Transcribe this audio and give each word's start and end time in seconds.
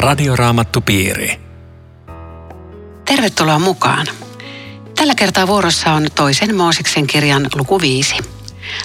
Radioraamattupiiri. 0.00 1.40
Tervetuloa 3.04 3.58
mukaan. 3.58 4.06
Tällä 4.96 5.14
kertaa 5.14 5.46
vuorossa 5.46 5.92
on 5.92 6.06
toisen 6.14 6.56
Mooseksen 6.56 7.06
kirjan 7.06 7.46
luku 7.54 7.80
viisi. 7.80 8.14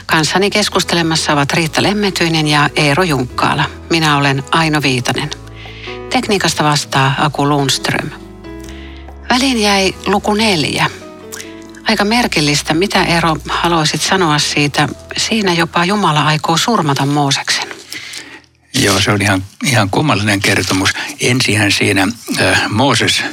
Kanssani 0.06 0.50
keskustelemassa 0.50 1.34
ovat 1.34 1.54
Riitta 1.54 1.84
Lemmetyinen 1.84 2.48
ja 2.48 2.70
Eero 2.76 3.04
Junkkaala. 3.04 3.66
Minä 3.90 4.18
olen 4.18 4.44
Aino 4.52 4.82
Viitanen. 4.82 5.30
Tekniikasta 6.10 6.64
vastaa 6.64 7.16
Aku 7.20 7.50
Lundström. 7.50 8.10
Väliin 9.30 9.62
jäi 9.62 9.96
luku 10.06 10.34
neljä. 10.34 10.90
Aika 11.88 12.06
merkillistä. 12.06 12.74
Mitä 12.74 13.04
Eero 13.04 13.36
haluaisit 13.50 14.02
sanoa 14.02 14.40
siitä? 14.40 14.90
Siinä 15.18 15.54
jopa 15.54 15.86
Jumala 15.86 16.26
aikoo 16.26 16.58
surmata 16.58 17.06
Mooseksen. 17.06 17.75
Joo, 18.80 19.02
se 19.02 19.12
on 19.12 19.22
ihan, 19.22 19.44
ihan 19.64 19.90
kummallinen 19.90 20.40
kertomus. 20.40 20.90
Ensinhän 21.20 21.72
siinä 21.72 22.08
äh, 22.42 22.70
Mooses 22.70 23.24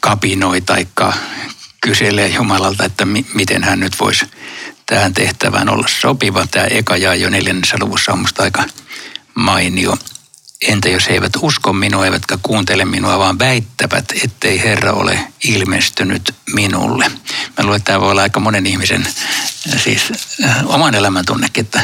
kapinoi 0.00 0.60
tai 0.60 0.86
kyselee 1.80 2.28
Jumalalta, 2.28 2.84
että 2.84 3.04
mi- 3.04 3.26
miten 3.34 3.64
hän 3.64 3.80
nyt 3.80 4.00
voisi 4.00 4.26
tähän 4.86 5.14
tehtävään 5.14 5.68
olla 5.68 5.88
sopiva. 6.00 6.46
Tämä 6.46 6.66
eka 6.66 6.96
jää 6.96 7.14
jo 7.14 7.30
neljännessä 7.30 7.76
luvussa 7.80 8.12
on 8.12 8.18
musta 8.18 8.42
aika 8.42 8.64
mainio. 9.34 9.98
Entä 10.68 10.88
jos 10.88 11.08
he 11.08 11.14
eivät 11.14 11.32
usko 11.40 11.72
minua, 11.72 12.04
eivätkä 12.04 12.38
kuuntele 12.42 12.84
minua, 12.84 13.18
vaan 13.18 13.38
väittävät, 13.38 14.04
ettei 14.24 14.62
Herra 14.62 14.92
ole 14.92 15.18
ilmestynyt 15.44 16.34
minulle. 16.52 17.04
Mä 17.58 17.64
luulen, 17.64 17.76
että 17.76 17.92
tämä 17.92 18.00
voi 18.00 18.10
olla 18.10 18.22
aika 18.22 18.40
monen 18.40 18.66
ihmisen 18.66 19.06
siis 19.84 20.12
äh, 20.44 20.56
oman 20.66 20.94
elämän 20.94 21.24
tunnekin, 21.26 21.64
että 21.64 21.82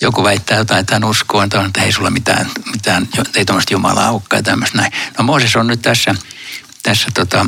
joku 0.00 0.22
väittää 0.22 0.58
jotain, 0.58 0.80
että 0.80 0.94
hän 0.94 1.04
uskoo, 1.04 1.42
että 1.42 1.82
ei 1.82 1.92
sulla 1.92 2.10
mitään, 2.10 2.50
mitään 2.72 3.08
ei 3.34 3.44
tuommoista 3.44 3.72
Jumalaa 3.72 4.10
olekaan 4.10 4.38
ja 4.38 4.42
tämmöistä 4.42 4.78
näin. 4.78 4.92
No 5.18 5.24
Mooses 5.24 5.56
on 5.56 5.66
nyt 5.66 5.82
tässä, 5.82 6.14
tässä 6.82 7.08
tota, 7.14 7.46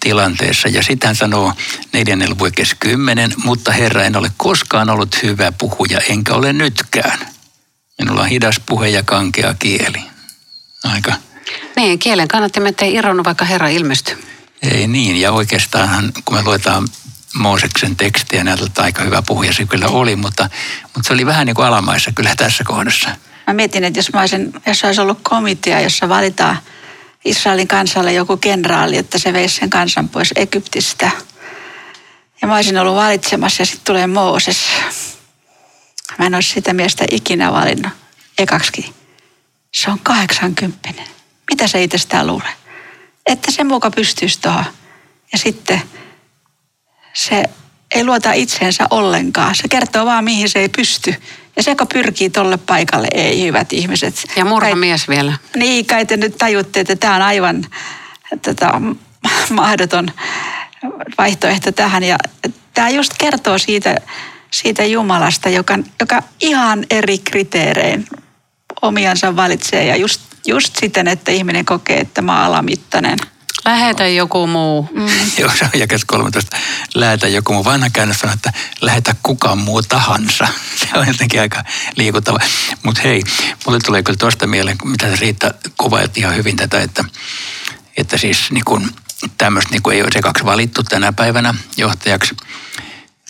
tilanteessa. 0.00 0.68
Ja 0.68 0.82
sitten 0.82 1.08
hän 1.08 1.16
sanoo 1.16 1.52
neljännen 1.92 2.30
luvun 2.30 2.50
kymmenen, 2.80 3.32
mutta 3.44 3.72
Herra 3.72 4.04
en 4.04 4.16
ole 4.16 4.30
koskaan 4.36 4.90
ollut 4.90 5.22
hyvä 5.22 5.52
puhuja, 5.52 5.98
enkä 6.08 6.34
ole 6.34 6.52
nytkään. 6.52 7.18
Minulla 7.98 8.20
on 8.22 8.28
hidas 8.28 8.60
puhe 8.66 8.88
ja 8.88 9.02
kankea 9.02 9.54
kieli. 9.58 10.02
Aika. 10.84 11.12
Niin, 11.76 11.98
kielen 11.98 12.28
kannatti 12.28 12.60
ei 12.80 12.94
irronnut, 12.94 13.26
vaikka 13.26 13.44
Herra 13.44 13.68
ilmestyi. 13.68 14.16
Ei 14.62 14.86
niin, 14.86 15.16
ja 15.16 15.32
oikeastaan 15.32 16.12
kun 16.24 16.36
me 16.36 16.42
luetaan 16.42 16.88
Mooseksen 17.34 17.96
tekstiä, 17.96 18.44
näytältä 18.44 18.82
aika 18.82 19.02
hyvä 19.02 19.22
puhuja 19.26 19.52
se 19.52 19.66
kyllä 19.66 19.88
oli, 19.88 20.16
mutta, 20.16 20.50
mutta 20.82 21.08
se 21.08 21.12
oli 21.12 21.26
vähän 21.26 21.46
niin 21.46 21.56
kuin 21.56 21.66
alamaissa 21.66 22.12
kyllä 22.12 22.34
tässä 22.36 22.64
kohdassa. 22.64 23.08
Mä 23.46 23.54
mietin, 23.54 23.84
että 23.84 23.98
jos, 23.98 24.12
mä 24.12 24.20
olisin, 24.20 24.52
jos 24.66 24.84
olisi 24.84 25.00
ollut 25.00 25.18
komitea, 25.22 25.80
jossa 25.80 26.08
valitaan 26.08 26.58
Israelin 27.24 27.68
kansalle 27.68 28.12
joku 28.12 28.36
kenraali, 28.36 28.96
että 28.96 29.18
se 29.18 29.32
veisi 29.32 29.56
sen 29.56 29.70
kansan 29.70 30.08
pois 30.08 30.32
Egyptistä. 30.36 31.10
Ja 32.42 32.48
mä 32.48 32.54
olisin 32.54 32.78
ollut 32.78 32.96
valitsemassa 32.96 33.62
ja 33.62 33.66
sitten 33.66 33.84
tulee 33.84 34.06
Mooses. 34.06 34.58
Mä 36.18 36.26
en 36.26 36.34
olisi 36.34 36.50
sitä 36.50 36.72
miestä 36.72 37.04
ikinä 37.10 37.52
valinnut 37.52 37.92
ekaksi. 38.38 38.94
Se 39.72 39.90
on 39.90 39.98
80. 39.98 40.92
Mitä 41.50 41.68
se 41.68 41.82
itsestään 41.82 42.26
luulee? 42.26 42.52
Että 43.26 43.50
se 43.50 43.64
muka 43.64 43.90
pystyisi 43.90 44.40
tuohon. 44.40 44.64
Ja 45.32 45.38
sitten 45.38 45.82
se 47.14 47.44
ei 47.94 48.04
luota 48.04 48.32
itseensä 48.32 48.86
ollenkaan. 48.90 49.54
Se 49.54 49.68
kertoo 49.68 50.06
vaan, 50.06 50.24
mihin 50.24 50.48
se 50.48 50.58
ei 50.58 50.68
pysty. 50.68 51.14
Ja 51.56 51.62
se, 51.62 51.70
joka 51.70 51.86
pyrkii 51.86 52.30
tolle 52.30 52.56
paikalle, 52.56 53.08
ei 53.14 53.42
hyvät 53.42 53.72
ihmiset. 53.72 54.14
Ja 54.36 54.44
murhamies 54.44 55.06
kai, 55.06 55.16
vielä. 55.16 55.32
Niin, 55.56 55.86
kai 55.86 56.06
te 56.06 56.16
nyt 56.16 56.38
tajutte, 56.38 56.80
että 56.80 56.96
tämä 56.96 57.16
on 57.16 57.22
aivan 57.22 57.66
tätä, 58.42 58.80
mahdoton 59.50 60.08
vaihtoehto 61.18 61.72
tähän. 61.72 62.02
Ja 62.02 62.18
tämä 62.74 62.88
just 62.88 63.14
kertoo 63.18 63.58
siitä, 63.58 63.96
siitä 64.50 64.84
Jumalasta, 64.84 65.48
joka, 65.48 65.78
joka 66.00 66.22
ihan 66.40 66.86
eri 66.90 67.18
kriteerein 67.18 68.06
omiansa 68.82 69.36
valitsee. 69.36 69.84
Ja 69.84 69.96
just, 69.96 70.20
just 70.46 70.76
siten, 70.76 71.08
että 71.08 71.32
ihminen 71.32 71.64
kokee, 71.64 71.98
että 71.98 72.22
mä 72.22 72.36
oon 72.36 72.46
alamittainen– 72.46 73.18
Lähetä 73.64 74.06
joku 74.06 74.46
muu. 74.46 74.88
Mm. 74.92 75.06
Joo, 75.38 75.50
se 75.58 75.64
on 75.64 75.80
jakas 75.80 76.04
13. 76.04 76.56
Lähetä 76.94 77.28
joku 77.28 77.52
muu. 77.52 77.64
Vanha 77.64 77.90
käännös 77.90 78.18
sanoo, 78.18 78.34
että 78.34 78.52
lähetä 78.80 79.14
kuka 79.22 79.56
muu 79.56 79.82
tahansa. 79.82 80.48
Se 80.80 80.98
on 80.98 81.08
jotenkin 81.08 81.40
aika 81.40 81.64
liikuttava. 81.96 82.38
Mutta 82.82 83.00
hei, 83.04 83.22
mulle 83.66 83.78
tulee 83.84 84.02
kyllä 84.02 84.16
tuosta 84.16 84.46
mieleen, 84.46 84.76
mitä 84.84 85.16
Riitta 85.20 85.54
kuvailti 85.76 86.20
ihan 86.20 86.36
hyvin 86.36 86.56
tätä, 86.56 86.80
että, 86.80 87.04
että 87.96 88.16
siis 88.16 88.50
niin 88.50 88.64
kun, 88.64 88.90
tämmöistä 89.38 89.70
niin 89.70 89.92
ei 89.92 90.02
ole 90.02 90.12
se 90.12 90.22
kaksi 90.22 90.44
valittu 90.44 90.82
tänä 90.82 91.12
päivänä 91.12 91.54
johtajaksi. 91.76 92.36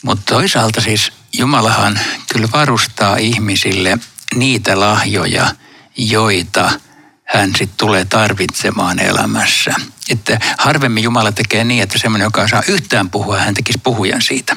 Mutta 0.02 0.34
toisaalta 0.34 0.80
siis 0.80 1.12
Jumalahan 1.32 2.00
kyllä 2.32 2.48
varustaa 2.52 3.16
ihmisille 3.16 3.98
niitä 4.34 4.80
lahjoja, 4.80 5.54
joita– 5.96 6.70
hän 7.24 7.50
sitten 7.50 7.76
tulee 7.76 8.04
tarvitsemaan 8.04 8.98
elämässä. 8.98 9.74
Että 10.10 10.38
harvemmin 10.58 11.04
Jumala 11.04 11.32
tekee 11.32 11.64
niin, 11.64 11.82
että 11.82 11.98
semmoinen, 11.98 12.26
joka 12.26 12.48
saa 12.48 12.62
yhtään 12.68 13.10
puhua, 13.10 13.38
hän 13.38 13.54
tekisi 13.54 13.80
puhujan 13.82 14.22
siitä. 14.22 14.56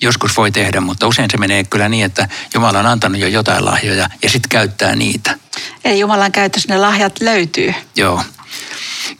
Joskus 0.00 0.36
voi 0.36 0.50
tehdä, 0.50 0.80
mutta 0.80 1.06
usein 1.06 1.30
se 1.30 1.36
menee 1.36 1.64
kyllä 1.64 1.88
niin, 1.88 2.04
että 2.04 2.28
Jumala 2.54 2.78
on 2.78 2.86
antanut 2.86 3.20
jo 3.20 3.26
jotain 3.26 3.64
lahjoja 3.64 4.08
ja 4.22 4.30
sitten 4.30 4.48
käyttää 4.48 4.96
niitä. 4.96 5.38
Eli 5.84 6.00
Jumalan 6.00 6.32
käytössä 6.32 6.68
ne 6.68 6.78
lahjat 6.78 7.20
löytyy. 7.20 7.74
Joo. 7.96 8.22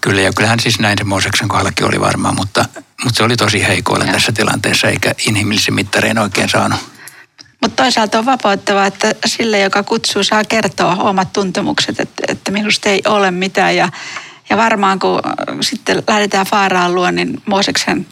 Kyllä, 0.00 0.20
ja 0.20 0.32
kyllähän 0.32 0.60
siis 0.60 0.78
näin 0.78 0.98
se 0.98 1.04
Mooseksen 1.04 1.48
kohdallakin 1.48 1.86
oli 1.86 2.00
varmaan, 2.00 2.34
mutta, 2.34 2.64
mutta 3.04 3.16
se 3.16 3.22
oli 3.22 3.36
tosi 3.36 3.66
heikoilla 3.66 4.04
tässä 4.06 4.32
tilanteessa, 4.32 4.88
eikä 4.88 5.14
inhimillisen 5.26 5.74
mittarein 5.74 6.18
oikein 6.18 6.48
saanut 6.48 6.93
mutta 7.64 7.82
toisaalta 7.82 8.18
on 8.18 8.26
vapauttavaa, 8.26 8.86
että 8.86 9.14
sille, 9.26 9.60
joka 9.60 9.82
kutsuu, 9.82 10.24
saa 10.24 10.44
kertoa 10.44 10.96
omat 10.96 11.32
tuntemukset, 11.32 12.00
että, 12.00 12.22
että 12.28 12.50
minusta 12.50 12.88
ei 12.88 13.02
ole 13.06 13.30
mitään. 13.30 13.76
Ja, 13.76 13.88
ja 14.50 14.56
varmaan 14.56 14.98
kun 14.98 15.20
sitten 15.60 16.02
lähdetään 16.08 16.46
Faaraan 16.46 16.94
luo, 16.94 17.10
niin 17.10 17.42
Mooseksen 17.46 18.06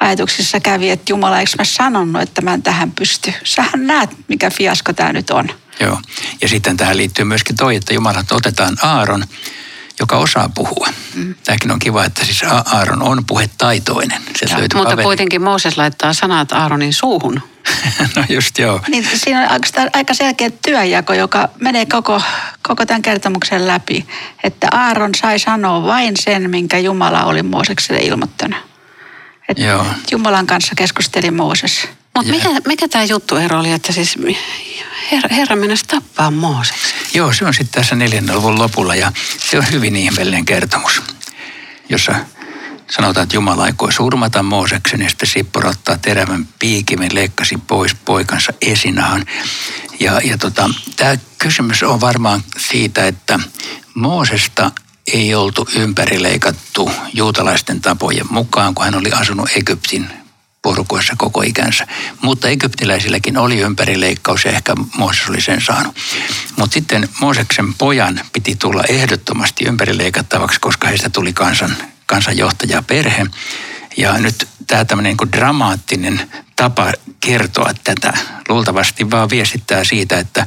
ajatuksissa 0.00 0.60
kävi, 0.60 0.90
että 0.90 1.12
Jumala, 1.12 1.40
eikö 1.40 1.50
mä 1.58 1.64
sanonut, 1.64 2.22
että 2.22 2.42
mä 2.42 2.54
en 2.54 2.62
tähän 2.62 2.90
pysty. 2.90 3.34
Sähän 3.44 3.86
näet, 3.86 4.10
mikä 4.28 4.50
fiasko 4.50 4.92
tämä 4.92 5.12
nyt 5.12 5.30
on. 5.30 5.48
Joo, 5.80 6.00
ja 6.40 6.48
sitten 6.48 6.76
tähän 6.76 6.96
liittyy 6.96 7.24
myöskin 7.24 7.56
toi, 7.56 7.76
että 7.76 7.94
Jumala 7.94 8.24
otetaan 8.30 8.76
Aaron, 8.82 9.24
joka 10.00 10.16
osaa 10.16 10.50
puhua. 10.54 10.88
Mm. 11.14 11.34
Tämäkin 11.44 11.70
on 11.70 11.78
kiva, 11.78 12.04
että 12.04 12.24
siis 12.24 12.42
Aaron 12.64 13.02
on 13.02 13.24
puhetaitoinen. 13.26 14.22
Se 14.36 14.46
Mutta 14.60 14.78
kaveri. 14.78 15.02
kuitenkin 15.02 15.42
Mooses 15.42 15.76
laittaa 15.76 16.12
sanat 16.12 16.52
Aaronin 16.52 16.92
suuhun. 16.92 17.42
no 18.16 18.24
just 18.28 18.58
joo. 18.58 18.80
Niin 18.88 19.06
siinä 19.14 19.42
on 19.42 19.60
aika 19.92 20.14
selkeä 20.14 20.50
työjako, 20.50 21.12
joka 21.12 21.48
menee 21.60 21.86
koko, 21.86 22.22
koko 22.62 22.86
tämän 22.86 23.02
kertomuksen 23.02 23.66
läpi. 23.66 24.06
Että 24.44 24.68
Aaron 24.70 25.10
sai 25.14 25.38
sanoa 25.38 25.82
vain 25.82 26.14
sen, 26.20 26.50
minkä 26.50 26.78
Jumala 26.78 27.24
oli 27.24 27.42
Moosekselle 27.42 28.00
ilmoittanut. 28.00 28.58
Että. 29.48 29.84
Jumalan 30.10 30.46
kanssa 30.46 30.74
keskusteli 30.74 31.30
Mooses. 31.30 31.88
Mutta 32.16 32.32
mikä, 32.32 32.48
mikä 32.66 32.88
tämä 32.88 33.04
juttu 33.04 33.36
ero 33.36 33.60
oli, 33.60 33.72
että 33.72 33.92
siis 33.92 34.18
Herra, 35.12 35.28
Herra 35.36 35.56
mennä 35.56 35.74
tappaa 35.86 36.30
Mooseksen? 36.30 36.98
Joo, 37.14 37.32
se 37.32 37.44
on 37.44 37.54
sitten 37.54 37.80
tässä 37.80 37.96
neljännen 37.96 38.36
luvun 38.36 38.58
lopulla 38.58 38.94
ja 38.94 39.12
se 39.50 39.58
on 39.58 39.64
hyvin 39.72 39.96
ihmeellinen 39.96 40.44
kertomus, 40.44 41.02
jossa 41.88 42.14
sanotaan, 42.90 43.24
että 43.24 43.36
Jumala 43.36 43.62
aikoi 43.62 43.92
surmata 43.92 44.42
Mooseksen 44.42 45.02
ja 45.02 45.08
sitten 45.08 45.28
Sippor 45.28 45.66
ottaa 45.66 45.98
terävän 45.98 46.48
piikimen, 46.58 47.14
leikkasi 47.14 47.58
pois 47.66 47.94
poikansa 47.94 48.52
esinahan. 48.62 49.24
Ja, 50.00 50.20
ja 50.24 50.38
tota, 50.38 50.70
tämä 50.96 51.16
kysymys 51.38 51.82
on 51.82 52.00
varmaan 52.00 52.42
siitä, 52.58 53.06
että 53.06 53.40
Moosesta 53.94 54.70
ei 55.12 55.34
oltu 55.34 55.68
ympärileikattu 55.76 56.90
juutalaisten 57.12 57.80
tapojen 57.80 58.26
mukaan, 58.30 58.74
kun 58.74 58.84
hän 58.84 58.94
oli 58.94 59.12
asunut 59.12 59.50
Egyptin 59.56 60.25
porukoissa 60.66 61.14
koko 61.18 61.42
ikänsä. 61.42 61.86
Mutta 62.22 62.48
egyptiläisilläkin 62.48 63.38
oli 63.38 63.60
ympärileikkaus 63.60 64.44
ja 64.44 64.50
ehkä 64.50 64.74
Mooses 64.96 65.28
oli 65.28 65.40
sen 65.40 65.60
saanut. 65.60 65.96
Mutta 66.56 66.74
sitten 66.74 67.08
Mooseksen 67.20 67.74
pojan 67.74 68.20
piti 68.32 68.56
tulla 68.56 68.82
ehdottomasti 68.88 69.64
ympärileikattavaksi, 69.64 70.60
koska 70.60 70.88
heistä 70.88 71.10
tuli 71.10 71.32
kansan, 71.32 71.76
kansanjohtaja 72.06 72.82
perhe. 72.82 73.26
Ja 73.96 74.18
nyt 74.18 74.48
tämä 74.66 74.84
tämmöinen 74.84 75.16
niin 75.20 75.32
dramaattinen 75.32 76.30
tapa 76.56 76.92
kertoa 77.20 77.70
tätä 77.84 78.12
luultavasti 78.48 79.10
vaan 79.10 79.30
viestittää 79.30 79.84
siitä, 79.84 80.18
että 80.18 80.46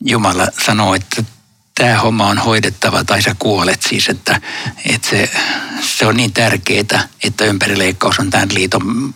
Jumala 0.00 0.48
sanoo, 0.66 0.94
että 0.94 1.22
tämä 1.78 1.98
homma 1.98 2.26
on 2.26 2.38
hoidettava 2.38 3.04
tai 3.04 3.22
sä 3.22 3.36
kuolet 3.38 3.82
siis, 3.82 4.08
että, 4.08 4.40
että 4.84 5.08
se, 5.08 5.30
se 5.80 6.06
on 6.06 6.16
niin 6.16 6.32
tärkeää, 6.32 7.08
että 7.24 7.44
ympärileikkaus 7.44 8.18
on 8.18 8.30
tämän 8.30 8.48
liiton 8.54 9.14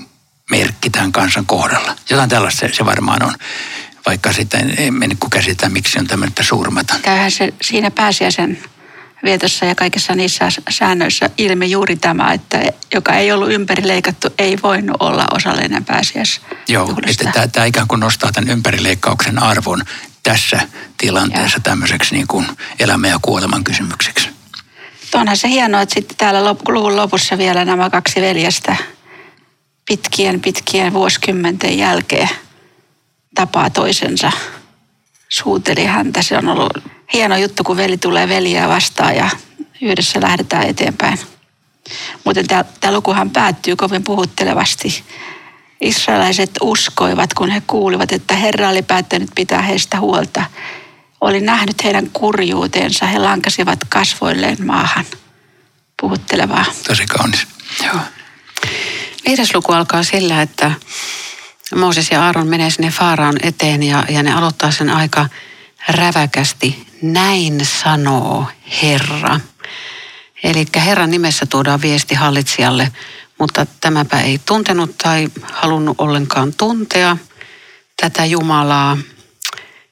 merkki 0.51 0.91
tämän 0.91 1.13
kansan 1.13 1.47
kohdalla. 1.47 1.97
Jotain 2.11 2.31
tällaista 2.31 2.61
se, 2.61 2.75
se 2.75 2.85
varmaan 2.85 3.23
on. 3.23 3.35
vaikka 4.07 4.33
sitten 4.33 4.75
emme 4.79 5.07
niin 5.07 5.19
käsitä, 5.31 5.69
miksi 5.69 5.99
on 5.99 6.07
tämmöistä 6.07 6.43
surmata. 6.43 6.95
Käyhän 7.03 7.31
se 7.31 7.55
siinä 7.63 7.91
pääsiäisen 7.91 8.59
vietossa 9.25 9.67
ja 9.67 9.75
kaikissa 9.75 10.15
niissä 10.15 10.49
säännöissä 10.71 11.31
ilmi 11.39 11.71
juuri 11.71 11.97
tämä, 11.97 12.33
että 12.33 12.63
joka 12.95 13.13
ei 13.13 13.33
ollut 13.33 13.53
ympärileikattu, 13.53 14.29
ei 14.39 14.59
voinut 14.63 14.97
olla 15.01 15.27
osallinen 15.35 15.85
pääsiäis. 15.85 16.41
Joo, 16.69 16.99
että 17.07 17.31
tämä, 17.33 17.49
tämä 17.49 17.67
ikään 17.67 17.89
kuin 17.89 18.01
nostaa 18.01 18.33
tämän 18.33 18.51
ympärileikkauksen 18.51 19.43
arvon 19.43 19.85
tässä 20.23 20.61
tilanteessa 20.99 21.57
ja. 21.57 21.63
tämmöiseksi 21.63 22.15
niin 22.15 22.27
kuin 22.27 22.47
elämä- 22.79 23.09
ja 23.09 23.19
kuoleman 23.23 23.65
kysymykseksi. 23.65 24.29
Onhan 25.15 25.37
se 25.37 25.49
hienoa, 25.49 25.83
että 25.83 25.95
sitten 25.95 26.17
täällä 26.17 26.57
luvun 26.69 26.97
lopussa 26.97 27.39
vielä 27.39 27.65
nämä 27.65 27.91
kaksi 27.91 28.21
veljestä 28.21 28.77
pitkien 29.89 30.41
pitkien 30.41 30.93
vuosikymmenten 30.93 31.79
jälkeen 31.79 32.29
tapaa 33.35 33.71
toisensa. 33.71 34.33
Suuteli 35.29 35.85
häntä. 35.85 36.23
Se 36.23 36.39
on 36.39 36.49
ollut 36.49 36.79
hieno 37.13 37.37
juttu, 37.37 37.65
kun 37.65 37.77
veli 37.77 37.99
tulee 37.99 38.29
veliä 38.29 38.69
vastaan 38.69 39.17
ja 39.17 39.31
yhdessä 39.83 40.21
lähdetään 40.21 40.67
eteenpäin. 40.67 41.19
Mutta 42.25 42.41
tämä 42.81 42.95
lukuhan 42.95 43.31
päättyy 43.31 43.77
kovin 43.77 44.05
puhuttelevasti. 44.05 45.05
Israelaiset 45.81 46.51
uskoivat, 46.61 47.35
kun 47.35 47.51
he 47.51 47.63
kuulivat, 47.67 48.13
että 48.13 48.35
Herra 48.35 48.69
oli 48.69 48.83
päättänyt 48.83 49.31
pitää 49.35 49.63
heistä 49.63 50.01
huolta. 50.01 50.45
Oli 51.21 51.41
nähnyt 51.41 51.85
heidän 51.85 52.11
kurjuutensa, 52.13 53.07
he 53.07 53.19
lankasivat 53.19 53.79
kasvoilleen 53.89 54.67
maahan. 54.67 55.05
Puhuttelevaa. 56.01 56.65
Tosi 56.89 57.07
kaunis. 57.07 57.47
Joo. 57.87 58.01
Viides 59.27 59.55
luku 59.55 59.73
alkaa 59.73 60.03
sillä, 60.03 60.43
että 60.43 60.73
Mooses 61.75 62.11
ja 62.11 62.25
Aaron 62.25 62.47
menee 62.47 62.71
sinne 62.71 62.91
Faaraan 62.91 63.37
eteen 63.43 63.83
ja, 63.83 64.05
ja 64.09 64.23
ne 64.23 64.33
aloittaa 64.33 64.71
sen 64.71 64.91
aika 64.91 65.29
räväkästi. 65.89 66.87
Näin 67.03 67.67
sanoo 67.83 68.47
Herra. 68.83 69.41
Eli 70.43 70.67
Herran 70.77 71.11
nimessä 71.11 71.47
tuodaan 71.47 71.83
viesti 71.83 72.15
hallitsijalle, 72.15 72.93
mutta 73.41 73.67
tämäpä 73.81 74.21
ei 74.21 74.41
tuntenut 74.47 74.99
tai 74.99 75.29
halunnut 75.53 76.01
ollenkaan 76.01 76.55
tuntea 76.55 77.17
tätä 78.01 78.25
Jumalaa. 78.25 78.99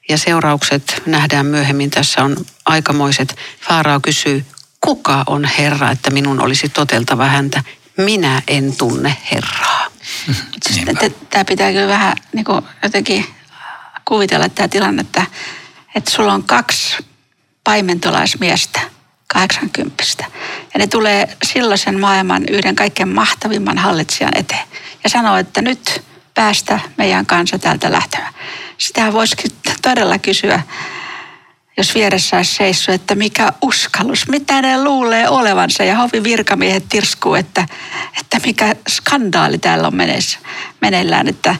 Ja 0.09 0.17
seuraukset 0.17 1.01
nähdään 1.05 1.45
myöhemmin. 1.45 1.89
Tässä 1.89 2.23
on 2.23 2.37
aikamoiset. 2.65 3.35
Faaraa 3.67 3.99
kysyy, 3.99 4.45
kuka 4.81 5.23
on 5.27 5.45
Herra, 5.45 5.91
että 5.91 6.11
minun 6.11 6.41
olisi 6.41 6.69
toteltava 6.69 7.25
häntä. 7.25 7.63
Minä 7.97 8.41
en 8.47 8.75
tunne 8.77 9.17
Herraa. 9.31 9.87
Tämä 11.29 11.45
pitää 11.45 11.71
kyllä 11.71 11.87
vähän 11.87 12.17
niin 12.33 12.45
kuin 12.45 12.61
jotenkin 12.83 13.25
kuvitella 14.05 14.49
tämä 14.49 14.67
tilanne, 14.67 15.01
että, 15.01 15.25
että 15.95 16.11
sulla 16.11 16.33
on 16.33 16.43
kaksi 16.43 16.97
paimentolaismiestä, 17.63 18.81
80 19.33 20.03
ja 20.73 20.77
ne 20.77 20.87
tulee 20.87 21.37
silloisen 21.43 21.99
maailman 21.99 22.43
yhden 22.49 22.75
kaikkein 22.75 23.09
mahtavimman 23.09 23.77
hallitsijan 23.77 24.37
eteen 24.37 24.67
ja 25.03 25.09
sanoo, 25.09 25.37
että 25.37 25.61
nyt 25.61 26.03
päästä 26.33 26.79
meidän 26.97 27.25
kanssa 27.25 27.59
täältä 27.59 27.91
lähtemään. 27.91 28.33
Sitähän 28.77 29.13
voisikin 29.13 29.51
todella 29.81 30.19
kysyä 30.19 30.61
jos 31.79 31.95
vieressä 31.95 32.37
olisi 32.37 32.55
seissyt, 32.55 32.95
että 32.95 33.15
mikä 33.15 33.53
uskallus, 33.61 34.27
mitä 34.27 34.61
ne 34.61 34.83
luulee 34.83 35.29
olevansa. 35.29 35.83
Ja 35.83 35.95
hovin 35.95 36.23
virkamiehet 36.23 36.85
tirskuu, 36.89 37.35
että, 37.35 37.65
että 38.19 38.39
mikä 38.45 38.75
skandaali 38.89 39.57
täällä 39.57 39.87
on 39.87 39.95
meneillään, 40.81 41.27
että, 41.27 41.55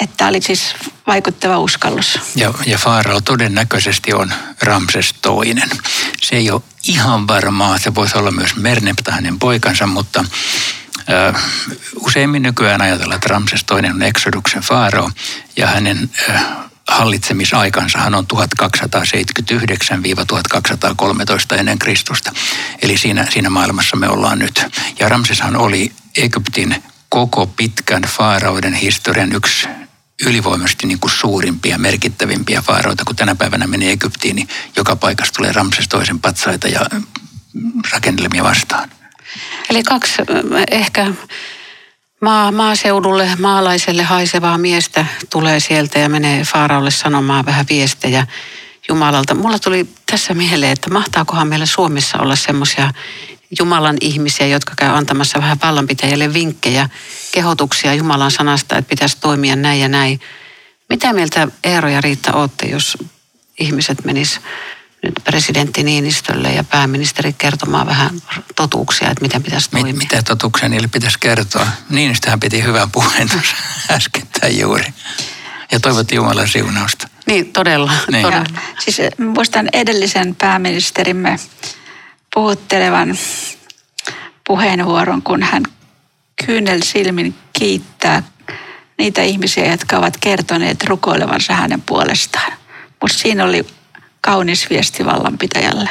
että 0.00 0.26
oli 0.26 0.42
siis 0.42 0.74
vaikuttava 1.06 1.58
uskallus. 1.58 2.18
Ja, 2.36 2.54
ja 2.66 2.78
Faarao 2.78 3.20
todennäköisesti 3.20 4.12
on 4.12 4.32
Ramses 4.62 5.14
toinen. 5.22 5.70
Se 6.22 6.36
ei 6.36 6.50
ole 6.50 6.62
ihan 6.84 7.28
varmaa, 7.28 7.78
se 7.78 7.94
voisi 7.94 8.18
olla 8.18 8.30
myös 8.30 8.56
Mernepta 8.56 9.12
hänen 9.12 9.38
poikansa, 9.38 9.86
mutta 9.86 10.24
äh, 11.34 11.42
useimmin 12.00 12.42
nykyään 12.42 12.82
ajatellaan, 12.82 13.16
että 13.16 13.28
Ramses 13.28 13.64
toinen 13.64 13.92
on 13.92 14.02
Exoduksen 14.02 14.62
Faarao 14.62 15.10
ja 15.56 15.66
hänen 15.66 16.10
äh, 16.30 16.44
hallitsemisaikansa 16.88 17.98
hän 17.98 18.14
on 18.14 18.26
1279-1213 18.34 18.36
ennen 21.58 21.78
Kristusta. 21.78 22.32
Eli 22.82 22.98
siinä, 22.98 23.26
siinä 23.30 23.50
maailmassa 23.50 23.96
me 23.96 24.08
ollaan 24.08 24.38
nyt. 24.38 24.64
Ja 24.98 25.08
Ramseshan 25.08 25.56
oli 25.56 25.92
Egyptin 26.16 26.82
koko 27.08 27.46
pitkän 27.46 28.02
faarauden 28.02 28.74
historian 28.74 29.32
yksi 29.32 29.68
ylivoimaisesti 30.26 30.86
niin 30.86 30.98
kuin 30.98 31.10
suurimpia, 31.10 31.78
merkittävimpiä 31.78 32.62
faaroita. 32.62 33.04
Kun 33.04 33.16
tänä 33.16 33.34
päivänä 33.34 33.66
menee 33.66 33.92
Egyptiin, 33.92 34.36
niin 34.36 34.48
joka 34.76 34.96
paikassa 34.96 35.34
tulee 35.34 35.52
Ramses 35.52 35.88
toisen 35.88 36.20
patsaita 36.20 36.68
ja 36.68 36.80
rakennelmia 37.92 38.44
vastaan. 38.44 38.90
Eli 39.70 39.82
kaksi 39.82 40.22
ehkä 40.70 41.12
maa, 42.20 42.52
maaseudulle, 42.52 43.30
maalaiselle 43.38 44.02
haisevaa 44.02 44.58
miestä 44.58 45.06
tulee 45.30 45.60
sieltä 45.60 45.98
ja 45.98 46.08
menee 46.08 46.44
Faaraolle 46.44 46.90
sanomaan 46.90 47.46
vähän 47.46 47.66
viestejä 47.70 48.26
Jumalalta. 48.88 49.34
Mulla 49.34 49.58
tuli 49.58 49.88
tässä 50.10 50.34
mieleen, 50.34 50.72
että 50.72 50.90
mahtaakohan 50.90 51.48
meillä 51.48 51.66
Suomessa 51.66 52.18
olla 52.18 52.36
semmoisia 52.36 52.92
Jumalan 53.58 53.96
ihmisiä, 54.00 54.46
jotka 54.46 54.72
käy 54.76 54.96
antamassa 54.96 55.38
vähän 55.38 55.58
vallanpitäjille 55.62 56.34
vinkkejä, 56.34 56.88
kehotuksia 57.32 57.94
Jumalan 57.94 58.30
sanasta, 58.30 58.78
että 58.78 58.88
pitäisi 58.88 59.16
toimia 59.20 59.56
näin 59.56 59.80
ja 59.80 59.88
näin. 59.88 60.20
Mitä 60.88 61.12
mieltä 61.12 61.48
Eero 61.64 61.88
ja 61.88 62.00
Riitta 62.00 62.32
olette, 62.32 62.66
jos 62.66 62.98
ihmiset 63.58 64.04
menis 64.04 64.40
nyt 65.02 65.14
presidentti 65.24 65.82
Niinistölle 65.82 66.52
ja 66.52 66.64
pääministeri 66.64 67.32
kertomaan 67.32 67.86
vähän 67.86 68.10
totuuksia, 68.56 69.10
että 69.10 69.22
miten 69.22 69.42
pitäisi 69.42 69.70
toimia. 69.70 69.94
Mitä 69.94 70.22
totuuksia 70.22 70.68
niille 70.68 70.88
pitäisi 70.88 71.18
kertoa? 71.18 71.66
Niinistöhän 71.90 72.40
piti 72.40 72.62
hyvän 72.62 72.90
puheen 72.90 73.28
tuossa 73.28 73.56
äskettäin 73.96 74.58
juuri. 74.58 74.84
Ja 75.72 75.80
toivotti 75.80 76.14
Jumalan 76.14 76.48
siunausta. 76.48 77.08
Niin, 77.26 77.52
todella. 77.52 77.92
Niin. 78.10 78.22
todella. 78.22 78.46
Ja, 78.54 78.60
siis 78.78 79.00
eh, 79.00 79.10
muistan 79.18 79.68
edellisen 79.72 80.34
pääministerimme 80.34 81.38
puhuttelevan 82.34 83.18
puheenvuoron, 84.46 85.22
kun 85.22 85.42
hän 85.42 85.62
kyynel 86.46 86.80
silmin 86.84 87.34
kiittää 87.52 88.22
niitä 88.98 89.22
ihmisiä, 89.22 89.70
jotka 89.70 89.96
ovat 89.96 90.16
kertoneet 90.20 90.84
rukoilevansa 90.84 91.54
hänen 91.54 91.82
puolestaan. 91.82 92.52
Mutta 93.00 93.18
siinä 93.18 93.44
oli 93.44 93.66
kaunis 94.20 94.70
viesti 94.70 95.04
vallanpitäjälle. 95.04 95.90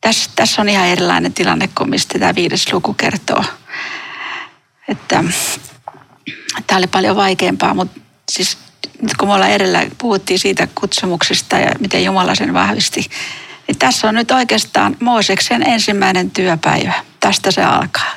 Tässä, 0.00 0.30
tässä 0.36 0.62
on 0.62 0.68
ihan 0.68 0.86
erilainen 0.86 1.32
tilanne 1.32 1.68
kuin 1.74 1.90
mistä 1.90 2.18
tämä 2.18 2.34
viides 2.34 2.72
luku 2.72 2.94
kertoo. 2.94 3.44
Että 4.88 5.24
tämä 6.66 6.78
oli 6.78 6.86
paljon 6.86 7.16
vaikeampaa, 7.16 7.74
mutta 7.74 8.00
siis 8.30 8.58
nyt 9.02 9.16
kun 9.16 9.28
me 9.28 9.34
ollaan 9.34 9.50
edellä, 9.50 9.86
puhuttiin 9.98 10.38
siitä 10.38 10.68
kutsumuksesta 10.74 11.58
ja 11.58 11.72
miten 11.78 12.04
Jumala 12.04 12.34
sen 12.34 12.54
vahvisti, 12.54 13.10
niin 13.68 13.78
tässä 13.78 14.08
on 14.08 14.14
nyt 14.14 14.30
oikeastaan 14.30 14.96
Mooseksen 15.00 15.68
ensimmäinen 15.68 16.30
työpäivä. 16.30 16.92
Tästä 17.20 17.50
se 17.50 17.64
alkaa. 17.64 18.10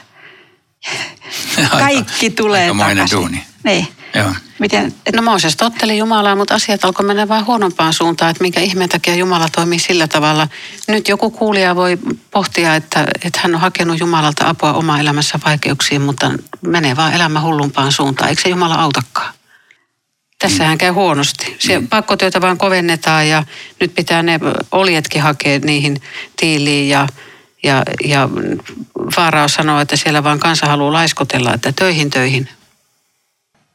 Kaikki 1.69 2.29
tulee 2.29 2.71
takaisin. 2.77 3.17
Duuni. 3.17 3.43
Niin. 3.63 3.87
Joo. 4.15 4.33
Miten, 4.59 4.93
et... 5.05 5.15
No 5.15 5.21
Mooses 5.21 5.55
totteli 5.55 5.97
Jumalaa, 5.97 6.35
mutta 6.35 6.55
asiat 6.55 6.85
alkoi 6.85 7.05
mennä 7.05 7.27
vähän 7.27 7.45
huonompaan 7.45 7.93
suuntaan, 7.93 8.31
että 8.31 8.41
minkä 8.41 8.59
ihmeen 8.59 8.89
takia 8.89 9.15
Jumala 9.15 9.49
toimii 9.49 9.79
sillä 9.79 10.07
tavalla. 10.07 10.47
Nyt 10.87 11.07
joku 11.07 11.31
kuulija 11.31 11.75
voi 11.75 11.97
pohtia, 12.31 12.75
että, 12.75 13.05
että 13.23 13.39
hän 13.43 13.55
on 13.55 13.61
hakenut 13.61 13.99
Jumalalta 13.99 14.49
apua 14.49 14.73
oma 14.73 14.99
elämässä 14.99 15.39
vaikeuksiin, 15.45 16.01
mutta 16.01 16.31
menee 16.61 16.95
vaan 16.95 17.13
elämä 17.13 17.41
hullumpaan 17.41 17.91
suuntaan. 17.91 18.29
Eikö 18.29 18.41
se 18.41 18.49
Jumala 18.49 18.75
autakaan? 18.75 19.33
Tässähän 20.45 20.77
käy 20.77 20.91
huonosti. 20.91 21.55
Se 21.59 21.79
mm. 21.79 21.87
pakkotyötä 21.87 22.41
vaan 22.41 22.57
kovennetaan 22.57 23.29
ja 23.29 23.43
nyt 23.79 23.95
pitää 23.95 24.23
ne 24.23 24.39
oljetkin 24.71 25.21
hakea 25.21 25.59
niihin 25.59 26.01
tiiliin 26.39 26.89
ja, 26.89 27.07
ja, 27.63 27.83
ja 28.03 28.29
Faarao 29.15 29.47
sanoo, 29.47 29.79
että 29.79 29.95
siellä 29.95 30.23
vaan 30.23 30.39
kansa 30.39 30.67
haluaa 30.67 30.93
laiskotella, 30.93 31.53
että 31.53 31.71
töihin 31.71 32.09
töihin 32.09 32.49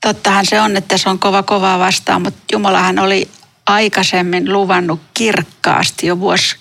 tottahan 0.00 0.46
se 0.46 0.60
on, 0.60 0.76
että 0.76 0.98
se 0.98 1.08
on 1.08 1.18
kova 1.18 1.42
kovaa 1.42 1.78
vastaan, 1.78 2.22
mutta 2.22 2.40
Jumalahan 2.52 2.98
oli 2.98 3.28
aikaisemmin 3.66 4.52
luvannut 4.52 5.00
kirkkaasti 5.14 6.06
jo 6.06 6.20
vuosi 6.20 6.56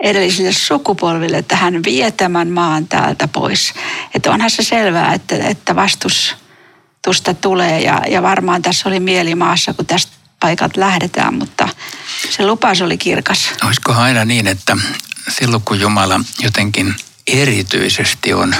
edellisille 0.00 0.52
sukupolville, 0.52 1.38
että 1.38 1.56
hän 1.56 1.84
vie 1.84 2.10
tämän 2.10 2.48
maan 2.48 2.88
täältä 2.88 3.28
pois. 3.28 3.72
Että 4.14 4.30
onhan 4.30 4.50
se 4.50 4.62
selvää, 4.62 5.14
että, 5.14 5.36
että 5.36 5.76
vastustusta 7.06 7.34
tulee 7.34 7.80
ja, 7.80 8.02
ja 8.08 8.22
varmaan 8.22 8.62
tässä 8.62 8.88
oli 8.88 9.00
mieli 9.00 9.34
maassa, 9.34 9.74
kun 9.74 9.86
tästä 9.86 10.12
paikat 10.40 10.76
lähdetään, 10.76 11.34
mutta 11.34 11.68
se 12.30 12.46
lupaus 12.46 12.82
oli 12.82 12.98
kirkas. 12.98 13.50
Olisiko 13.64 13.92
aina 13.92 14.24
niin, 14.24 14.46
että 14.46 14.76
silloin 15.28 15.62
kun 15.62 15.80
Jumala 15.80 16.20
jotenkin 16.38 16.94
erityisesti 17.26 18.32
on 18.34 18.54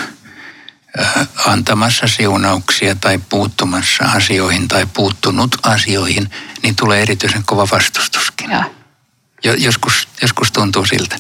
antamassa 1.46 2.06
siunauksia 2.06 2.94
tai 2.94 3.18
puuttumassa 3.28 4.04
asioihin 4.04 4.68
tai 4.68 4.86
puuttunut 4.94 5.56
asioihin, 5.62 6.30
niin 6.62 6.76
tulee 6.76 7.02
erityisen 7.02 7.44
kova 7.44 7.68
vastustuskin. 7.72 8.50
Ja. 8.50 8.64
Joskus, 9.58 10.08
joskus 10.22 10.52
tuntuu 10.52 10.86
siltä, 10.86 11.16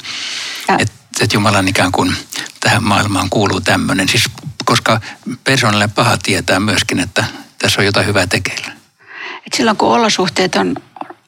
että 0.78 0.94
et 1.20 1.32
Jumalan 1.32 1.68
ikään 1.68 1.92
kuin 1.92 2.16
tähän 2.60 2.84
maailmaan 2.84 3.30
kuuluu 3.30 3.60
tämmöinen. 3.60 4.08
Siis 4.08 4.24
koska 4.70 5.00
persoonallinen 5.44 5.90
paha 5.90 6.18
tietää 6.22 6.60
myöskin, 6.60 7.00
että 7.00 7.24
tässä 7.58 7.80
on 7.80 7.84
jotain 7.84 8.06
hyvää 8.06 8.26
tekeillä. 8.26 8.72
Et 9.46 9.52
silloin 9.56 9.76
kun 9.76 9.88
olosuhteet 9.88 10.56
on, 10.56 10.76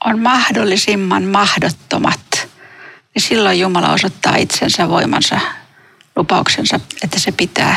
on 0.04 0.18
mahdollisimman 0.18 1.24
mahdottomat, 1.24 2.48
niin 3.14 3.22
silloin 3.22 3.60
Jumala 3.60 3.92
osoittaa 3.92 4.36
itsensä 4.36 4.88
voimansa, 4.88 5.40
lupauksensa, 6.16 6.80
että 7.02 7.18
se 7.18 7.32
pitää. 7.32 7.76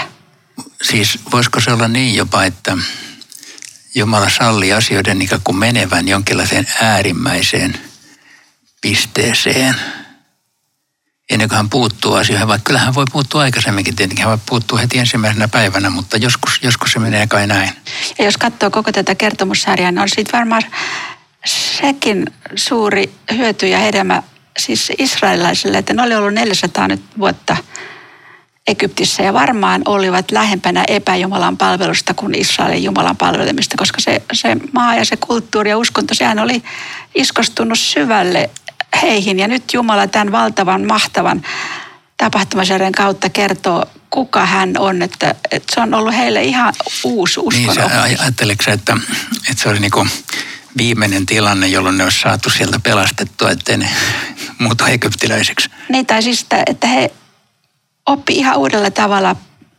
Siis 0.81 1.19
voisiko 1.31 1.59
se 1.59 1.71
olla 1.71 1.87
niin 1.87 2.15
jopa, 2.15 2.43
että 2.43 2.77
Jumala 3.95 4.29
sallii 4.29 4.73
asioiden 4.73 5.21
ikään 5.21 5.41
kuin 5.43 5.57
menevän 5.57 6.07
jonkinlaiseen 6.07 6.67
äärimmäiseen 6.81 7.77
pisteeseen– 8.81 9.75
ennen 11.29 11.49
kuin 11.49 11.57
hän 11.57 11.69
puuttuu 11.69 12.13
asioihin, 12.13 12.47
vaikka 12.47 12.67
kyllä 12.67 12.79
hän 12.79 12.95
voi 12.95 13.05
puuttua 13.11 13.41
aikaisemminkin 13.41 13.95
tietenkin, 13.95 14.25
hän 14.25 14.31
voi 14.37 14.45
puuttua 14.49 14.79
heti 14.79 14.99
ensimmäisenä 14.99 15.47
päivänä, 15.47 15.89
mutta 15.89 16.17
joskus, 16.17 16.59
joskus 16.61 16.91
se 16.91 16.99
menee 16.99 17.27
kai 17.27 17.47
näin. 17.47 17.69
Ja 18.17 18.25
jos 18.25 18.37
katsoo 18.37 18.69
koko 18.69 18.91
tätä 18.91 19.15
kertomussarjaa, 19.15 19.91
niin 19.91 19.99
on 19.99 20.09
siitä 20.09 20.37
varmaan 20.37 20.63
sekin 21.45 22.25
suuri 22.55 23.13
hyöty 23.37 23.67
ja 23.67 23.79
hedelmä 23.79 24.23
siis 24.59 24.91
israelilaisille, 24.97 25.77
että 25.77 25.93
ne 25.93 26.01
oli 26.01 26.15
ollut 26.15 26.33
400 26.33 26.87
nyt 26.87 27.01
vuotta 27.17 27.57
Egyptissä 28.67 29.23
ja 29.23 29.33
varmaan 29.33 29.81
olivat 29.85 30.31
lähempänä 30.31 30.83
epäjumalan 30.87 31.57
palvelusta 31.57 32.13
kuin 32.13 32.35
Israelin 32.35 32.83
Jumalan 32.83 33.17
palvelemista, 33.17 33.77
koska 33.77 34.01
se, 34.01 34.21
se 34.33 34.57
maa 34.73 34.95
ja 34.95 35.05
se 35.05 35.17
kulttuuri 35.17 35.69
ja 35.69 35.77
uskonto, 35.77 36.13
sehän 36.13 36.39
oli 36.39 36.63
iskostunut 37.15 37.79
syvälle 37.79 38.49
heihin. 39.01 39.39
Ja 39.39 39.47
nyt 39.47 39.73
Jumala 39.73 40.07
tämän 40.07 40.31
valtavan, 40.31 40.87
mahtavan 40.87 41.41
tapahtumasarjan 42.17 42.91
kautta 42.91 43.29
kertoo, 43.29 43.85
kuka 44.09 44.45
hän 44.45 44.73
on. 44.77 45.01
Että, 45.01 45.35
että 45.51 45.75
se 45.75 45.81
on 45.81 45.93
ollut 45.93 46.15
heille 46.15 46.43
ihan 46.43 46.73
uusi 47.03 47.39
uskon. 47.39 47.75
Niin, 47.75 48.19
ajatteleksä, 48.19 48.71
että, 48.71 48.97
että 49.49 49.63
se 49.63 49.69
oli 49.69 49.79
niin 49.79 50.09
viimeinen 50.77 51.25
tilanne, 51.25 51.67
jolloin 51.67 51.97
ne 51.97 52.03
olisi 52.03 52.19
saatu 52.19 52.49
sieltä 52.49 52.79
pelastettua, 52.79 53.51
ettei 53.51 53.77
ne 53.77 53.89
muuta 54.59 54.87
egyptiläiseksi? 54.87 55.69
Niin, 55.89 56.05
tai 56.05 56.23
siis, 56.23 56.45
että 56.67 56.87
he 56.87 57.11
oppi 58.05 58.35
ihan 58.35 58.57
uudella 58.57 58.91
tavalla 58.91 59.35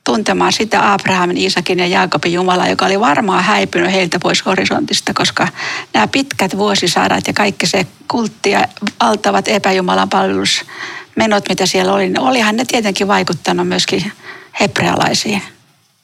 tuntemaan 0.06 0.52
sitä 0.52 0.92
Abrahamin, 0.92 1.36
Isakin 1.36 1.78
ja 1.78 1.86
Jaakobin 1.86 2.32
Jumalaa, 2.32 2.68
joka 2.68 2.86
oli 2.86 3.00
varmaan 3.00 3.44
häipynyt 3.44 3.92
heiltä 3.92 4.18
pois 4.18 4.46
horisontista, 4.46 5.14
koska 5.14 5.48
nämä 5.94 6.08
pitkät 6.08 6.56
vuosisadat 6.56 7.26
ja 7.26 7.32
kaikki 7.32 7.66
se 7.66 7.86
kultti 8.08 8.50
ja 8.50 8.68
altavat 9.00 9.48
epäjumalan 9.48 10.08
palvelusmenot, 10.08 11.48
mitä 11.48 11.66
siellä 11.66 11.92
oli, 11.92 12.04
niin 12.04 12.20
olihan 12.20 12.56
ne 12.56 12.64
tietenkin 12.64 13.08
vaikuttanut 13.08 13.68
myöskin 13.68 14.12
hebrealaisiin 14.60 15.42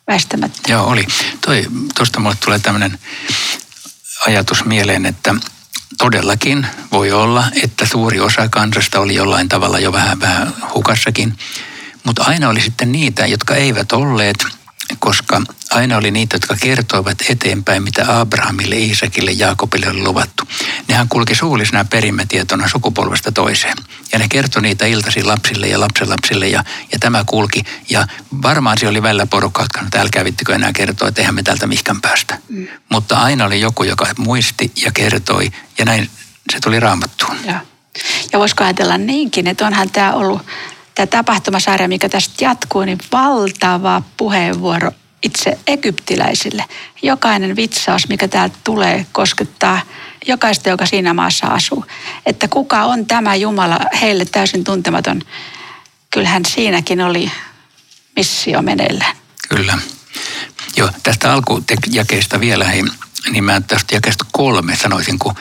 väistämättä. 0.06 0.72
Joo, 0.72 0.86
oli. 0.86 1.06
Tuosta 1.96 2.20
mulle 2.20 2.36
tulee 2.44 2.58
tämmöinen 2.58 2.98
ajatus 4.26 4.64
mieleen, 4.64 5.06
että 5.06 5.34
todellakin 5.98 6.66
voi 6.92 7.12
olla, 7.12 7.44
että 7.62 7.86
suuri 7.86 8.20
osa 8.20 8.48
kansasta 8.48 9.00
oli 9.00 9.14
jollain 9.14 9.48
tavalla 9.48 9.78
jo 9.78 9.92
vähän, 9.92 10.20
vähän 10.20 10.54
hukassakin– 10.74 11.34
mutta 12.04 12.22
aina 12.22 12.48
oli 12.48 12.60
sitten 12.60 12.92
niitä, 12.92 13.26
jotka 13.26 13.54
eivät 13.54 13.92
olleet, 13.92 14.44
koska 14.98 15.42
aina 15.70 15.96
oli 15.96 16.10
niitä, 16.10 16.34
jotka 16.34 16.56
kertoivat 16.60 17.18
eteenpäin, 17.28 17.82
mitä 17.82 18.20
Abrahamille, 18.20 18.76
Iisakille, 18.76 19.30
Jaakobille 19.30 19.88
oli 19.88 20.02
luvattu. 20.02 20.48
Nehän 20.88 21.08
kulki 21.08 21.34
suullisena 21.34 21.84
perimätietona 21.84 22.68
sukupolvesta 22.68 23.32
toiseen. 23.32 23.76
Ja 24.12 24.18
ne 24.18 24.28
kertoi 24.28 24.62
niitä 24.62 24.86
iltasi 24.86 25.22
lapsille 25.22 25.68
ja 25.68 25.80
lapsenlapsille 25.80 26.48
ja, 26.48 26.64
ja 26.92 26.98
tämä 26.98 27.24
kulki. 27.26 27.64
Ja 27.88 28.06
varmaan 28.42 28.78
se 28.78 28.88
oli 28.88 29.02
välillä 29.02 29.26
porukka, 29.26 29.62
jotka 29.62 29.80
että 29.80 30.00
älkää 30.00 30.24
vittikö 30.24 30.54
enää 30.54 30.72
kertoa, 30.72 31.08
että 31.08 31.20
eihän 31.20 31.34
me 31.34 31.42
täältä 31.42 31.66
mihkään 31.66 32.00
päästä. 32.00 32.38
Mm. 32.48 32.68
Mutta 32.88 33.16
aina 33.16 33.44
oli 33.44 33.60
joku, 33.60 33.82
joka 33.82 34.06
muisti 34.18 34.72
ja 34.76 34.92
kertoi 34.92 35.52
ja 35.78 35.84
näin 35.84 36.10
se 36.52 36.60
tuli 36.60 36.80
raamattuun. 36.80 37.36
Ja, 37.44 37.60
ja 38.32 38.38
voisiko 38.38 38.64
ajatella 38.64 38.98
niinkin, 38.98 39.46
että 39.46 39.66
onhan 39.66 39.90
tämä 39.90 40.12
ollut 40.12 40.42
tämä 40.94 41.06
tapahtumasarja, 41.06 41.88
mikä 41.88 42.08
tästä 42.08 42.44
jatkuu, 42.44 42.82
niin 42.82 42.98
valtava 43.12 44.02
puheenvuoro 44.16 44.90
itse 45.22 45.58
egyptiläisille. 45.66 46.64
Jokainen 47.02 47.56
vitsaus, 47.56 48.08
mikä 48.08 48.28
täältä 48.28 48.56
tulee, 48.64 49.06
koskettaa 49.12 49.80
jokaista, 50.26 50.68
joka 50.68 50.86
siinä 50.86 51.14
maassa 51.14 51.46
asuu. 51.46 51.84
Että 52.26 52.48
kuka 52.48 52.84
on 52.84 53.06
tämä 53.06 53.34
Jumala 53.34 53.78
heille 54.00 54.24
täysin 54.24 54.64
tuntematon. 54.64 55.22
Kyllähän 56.10 56.44
siinäkin 56.44 57.00
oli 57.00 57.30
missio 58.16 58.62
meneillään. 58.62 59.16
Kyllä. 59.48 59.78
Joo, 60.76 60.90
tästä 61.02 61.32
alkujakeesta 61.32 62.40
vielä, 62.40 62.70
niin 63.30 63.44
mä 63.44 63.60
tästä 63.60 63.94
jakeesta 63.94 64.24
kolme 64.32 64.76
sanoisin, 64.76 65.18
kun 65.18 65.34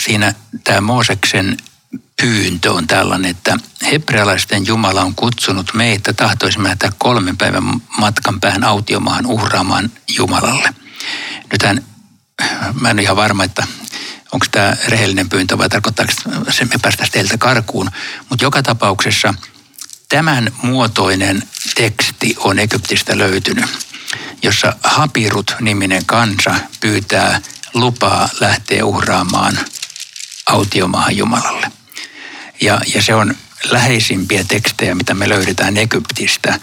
siinä 0.00 0.34
tämä 0.64 0.80
Mooseksen 0.80 1.56
pyyntö 2.20 2.72
on 2.72 2.86
tällainen, 2.86 3.30
että 3.30 3.56
hebrealaisten 3.82 4.66
Jumala 4.66 5.02
on 5.02 5.14
kutsunut 5.14 5.74
meitä, 5.74 6.12
tahtoisimme 6.12 6.68
lähteä 6.68 6.92
kolmen 6.98 7.36
päivän 7.36 7.64
matkan 7.98 8.40
päähän 8.40 8.64
autiomaahan 8.64 9.26
uhraamaan 9.26 9.90
Jumalalle. 10.16 10.74
Nythän 11.52 11.84
mä 12.80 12.90
en 12.90 12.96
ole 12.96 13.02
ihan 13.02 13.16
varma, 13.16 13.44
että 13.44 13.66
onko 14.32 14.46
tämä 14.50 14.76
rehellinen 14.88 15.28
pyyntö 15.28 15.58
vai 15.58 15.68
tarkoittaako 15.68 16.12
se, 16.50 16.64
me 16.64 16.78
päästäisiin 16.82 17.12
teiltä 17.12 17.38
karkuun. 17.38 17.90
Mutta 18.28 18.44
joka 18.44 18.62
tapauksessa 18.62 19.34
tämän 20.08 20.52
muotoinen 20.62 21.42
teksti 21.74 22.34
on 22.38 22.58
Egyptistä 22.58 23.18
löytynyt, 23.18 23.86
jossa 24.42 24.76
Hapirut-niminen 24.82 26.06
kansa 26.06 26.54
pyytää 26.80 27.40
lupaa 27.74 28.28
lähteä 28.40 28.84
uhraamaan 28.84 29.58
autiomaahan 30.46 31.16
Jumalalle. 31.16 31.79
Ja, 32.60 32.80
ja 32.94 33.02
se 33.02 33.14
on 33.14 33.34
läheisimpiä 33.70 34.44
tekstejä, 34.44 34.94
mitä 34.94 35.14
me 35.14 35.28
löydetään 35.28 35.76
Egyptistä 35.76 36.60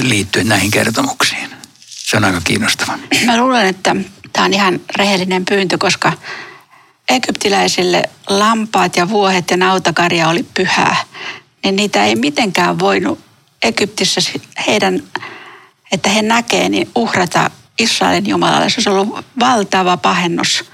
liittyen 0.00 0.48
näihin 0.48 0.70
kertomuksiin. 0.70 1.50
Se 1.86 2.16
on 2.16 2.24
aika 2.24 2.40
kiinnostava. 2.40 2.98
Mä 3.26 3.36
luulen, 3.36 3.66
että 3.66 3.96
tämä 4.32 4.46
on 4.46 4.54
ihan 4.54 4.80
rehellinen 4.96 5.44
pyyntö, 5.44 5.78
koska 5.78 6.12
egyptiläisille 7.08 8.02
lampaat 8.28 8.96
ja 8.96 9.08
vuohet 9.08 9.50
ja 9.50 9.56
nautakarja 9.56 10.28
oli 10.28 10.42
pyhää. 10.54 10.96
Niin 11.64 11.76
niitä 11.76 12.04
ei 12.04 12.16
mitenkään 12.16 12.78
voinut 12.78 13.20
Egyptissä 13.62 14.20
heidän, 14.66 15.02
että 15.92 16.08
he 16.10 16.22
näkee, 16.22 16.68
niin 16.68 16.90
uhrata 16.94 17.50
Israelin 17.78 18.28
Jumalalle. 18.28 18.70
Se 18.70 18.74
olisi 18.78 18.88
ollut 18.88 19.26
valtava 19.40 19.96
pahennus. 19.96 20.64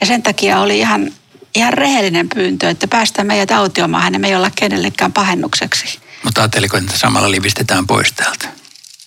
Ja 0.00 0.06
sen 0.06 0.22
takia 0.22 0.60
oli 0.60 0.78
ihan 0.78 1.12
ihan 1.56 1.72
rehellinen 1.72 2.28
pyyntö, 2.28 2.70
että 2.70 2.88
päästään 2.88 3.26
meidät 3.26 3.50
autiomaahan 3.50 4.12
ja 4.12 4.18
me 4.18 4.28
ei 4.28 4.36
olla 4.36 4.50
kenellekään 4.54 5.12
pahennukseksi. 5.12 5.98
Mutta 6.24 6.40
ajatteliko, 6.40 6.76
että 6.76 6.98
samalla 6.98 7.30
livistetään 7.30 7.86
pois 7.86 8.12
täältä? 8.12 8.48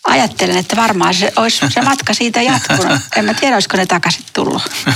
Ajattelen, 0.03 0.58
että 0.58 0.75
varmaan 0.75 1.13
se, 1.13 1.34
olisi 1.36 1.65
se 1.70 1.82
matka 1.82 2.13
siitä 2.13 2.41
jatkunut. 2.41 3.00
En 3.15 3.25
mä 3.25 3.34
tiedä, 3.34 3.56
olisiko 3.56 3.77
ne 3.77 3.86
takaisin 3.86 4.25
tullut. 4.34 4.62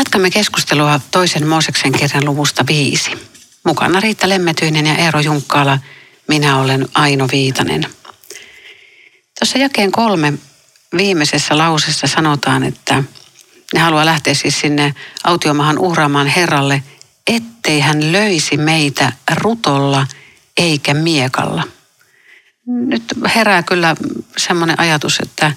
Jatkamme 0.00 0.30
keskustelua 0.30 1.00
toisen 1.10 1.46
Mooseksen 1.46 1.92
kirjan 1.92 2.24
luvusta 2.24 2.64
viisi. 2.68 3.10
Mukana 3.64 4.00
Riitta 4.00 4.28
Lemmetyinen 4.28 4.86
ja 4.86 4.96
Eero 4.96 5.20
Junkkaala. 5.20 5.78
Minä 6.28 6.58
olen 6.58 6.88
Aino 6.94 7.28
Viitanen. 7.32 7.86
Tuossa 9.38 9.58
jakeen 9.58 9.92
kolme 9.92 10.32
viimeisessä 10.96 11.58
lausessa 11.58 12.06
sanotaan, 12.06 12.62
että 12.62 13.04
ne 13.74 13.80
haluaa 13.80 14.04
lähteä 14.04 14.34
siis 14.34 14.60
sinne 14.60 14.94
autiomahan 15.24 15.78
uhraamaan 15.78 16.26
Herralle, 16.26 16.82
ettei 17.26 17.80
hän 17.80 18.12
löisi 18.12 18.56
meitä 18.56 19.12
rutolla 19.34 20.06
eikä 20.56 20.94
miekalla. 20.94 21.62
Nyt 22.66 23.04
herää 23.34 23.62
kyllä 23.62 23.96
semmoinen 24.36 24.80
ajatus, 24.80 25.18
että 25.22 25.52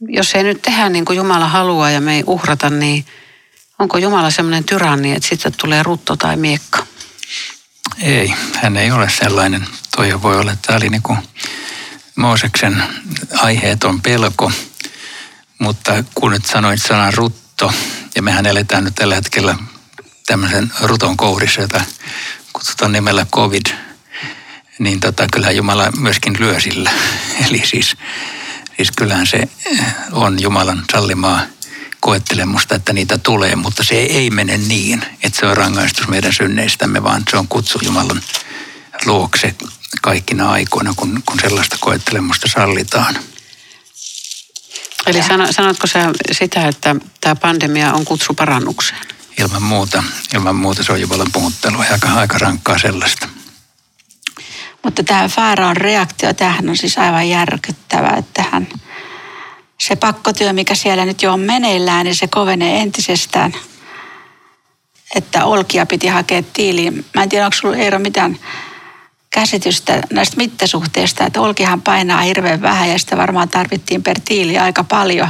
jos 0.00 0.34
ei 0.34 0.42
nyt 0.42 0.62
tehdä 0.62 0.88
niin 0.88 1.04
kuin 1.04 1.16
Jumala 1.16 1.48
haluaa 1.48 1.90
ja 1.90 2.00
me 2.00 2.16
ei 2.16 2.24
uhrata, 2.26 2.70
niin– 2.70 3.04
Onko 3.78 3.98
Jumala 3.98 4.30
semmoinen 4.30 4.64
tyranni, 4.64 5.12
että 5.12 5.28
sitten 5.28 5.52
tulee 5.56 5.82
rutto 5.82 6.16
tai 6.16 6.36
miekka? 6.36 6.86
Ei, 8.00 8.34
hän 8.54 8.76
ei 8.76 8.90
ole 8.90 9.10
sellainen. 9.10 9.66
Toi 9.96 10.22
voi 10.22 10.36
olla, 10.36 10.52
että 10.52 10.66
tämä 10.66 10.76
oli 10.76 10.88
niin 10.88 11.02
kuin 11.02 11.18
Mooseksen 12.16 12.82
aiheeton 13.34 14.02
pelko, 14.02 14.52
mutta 15.58 16.04
kun 16.14 16.30
nyt 16.30 16.46
sanoit 16.46 16.82
sanan 16.82 17.14
rutto, 17.14 17.72
ja 18.14 18.22
mehän 18.22 18.46
eletään 18.46 18.84
nyt 18.84 18.94
tällä 18.94 19.14
hetkellä 19.14 19.56
tämmöisen 20.26 20.72
ruton 20.82 21.16
kourissa, 21.16 21.60
jota 21.60 21.80
kutsutaan 22.52 22.92
nimellä 22.92 23.26
COVID, 23.34 23.66
niin 24.78 25.00
tota, 25.00 25.26
kyllähän 25.32 25.56
Jumala 25.56 25.90
myöskin 25.90 26.36
lyö 26.38 26.60
sillä. 26.60 26.90
Eli 27.46 27.66
siis, 27.66 27.96
siis 28.76 28.90
kyllähän 28.96 29.26
se 29.26 29.48
on 30.12 30.42
Jumalan 30.42 30.84
sallimaa 30.92 31.40
koettelemusta, 32.00 32.74
että 32.74 32.92
niitä 32.92 33.18
tulee, 33.18 33.56
mutta 33.56 33.84
se 33.84 33.94
ei 33.94 34.30
mene 34.30 34.58
niin, 34.58 35.04
että 35.22 35.40
se 35.40 35.46
on 35.46 35.56
rangaistus 35.56 36.08
meidän 36.08 36.32
synneistämme, 36.32 37.02
vaan 37.02 37.22
se 37.30 37.36
on 37.36 37.48
kutsu 37.48 37.78
Jumalan 37.82 38.22
luokse 39.04 39.54
kaikkina 40.02 40.50
aikoina, 40.50 40.94
kun, 40.96 41.22
kun 41.26 41.40
sellaista 41.40 41.76
koettelemusta 41.80 42.48
sallitaan. 42.48 43.18
Eli 45.06 45.22
sano, 45.22 45.52
sanotko 45.52 45.86
sä 45.86 46.10
sitä, 46.32 46.68
että 46.68 46.96
tämä 47.20 47.36
pandemia 47.36 47.92
on 47.92 48.04
kutsu 48.04 48.34
parannukseen? 48.34 49.00
Ilman 49.38 49.62
muuta, 49.62 50.02
ilman 50.34 50.56
muuta 50.56 50.82
se 50.82 50.92
on 50.92 51.00
Jumalan 51.00 51.32
puhuttelua 51.32 51.84
ja 51.84 51.92
aika, 51.92 52.12
aika 52.12 52.38
rankkaa 52.38 52.78
sellaista. 52.78 53.28
Mutta 54.84 55.04
tämä 55.04 55.28
Faaraon 55.28 55.76
reaktio, 55.76 56.32
tähän 56.34 56.68
on 56.68 56.76
siis 56.76 56.98
aivan 56.98 57.28
järkyttävä, 57.28 58.08
että 58.08 58.44
hän, 58.52 58.68
se 59.80 59.96
pakkotyö, 59.96 60.52
mikä 60.52 60.74
siellä 60.74 61.04
nyt 61.04 61.22
jo 61.22 61.32
on 61.32 61.40
meneillään, 61.40 62.04
niin 62.04 62.16
se 62.16 62.28
kovenee 62.28 62.80
entisestään. 62.80 63.54
Että 65.14 65.44
olkia 65.44 65.86
piti 65.86 66.06
hakea 66.06 66.42
tiiliin. 66.52 67.04
Mä 67.14 67.22
en 67.22 67.28
tiedä, 67.28 67.44
onko 67.44 67.56
sulla 67.56 67.76
Eero 67.76 67.98
mitään 67.98 68.38
käsitystä 69.30 70.02
näistä 70.12 70.36
mittasuhteista, 70.36 71.26
että 71.26 71.40
olkihan 71.40 71.82
painaa 71.82 72.20
hirveän 72.20 72.62
vähän 72.62 72.88
ja 72.90 72.98
sitä 72.98 73.16
varmaan 73.16 73.48
tarvittiin 73.48 74.02
per 74.02 74.20
tiili 74.24 74.58
aika 74.58 74.84
paljon. 74.84 75.28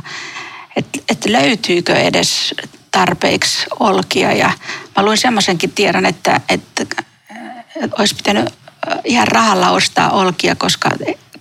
Että 0.76 0.98
et 1.08 1.26
löytyykö 1.26 1.94
edes 1.94 2.54
tarpeeksi 2.90 3.66
olkia 3.80 4.32
ja 4.32 4.50
mä 4.96 5.04
luin 5.04 5.18
semmoisenkin 5.18 5.72
tiedon, 5.72 6.06
että, 6.06 6.40
että, 6.48 6.82
että 6.82 7.02
olisi 7.98 8.14
pitänyt 8.14 8.48
ihan 9.04 9.28
rahalla 9.28 9.70
ostaa 9.70 10.10
olkia, 10.10 10.54
koska 10.54 10.90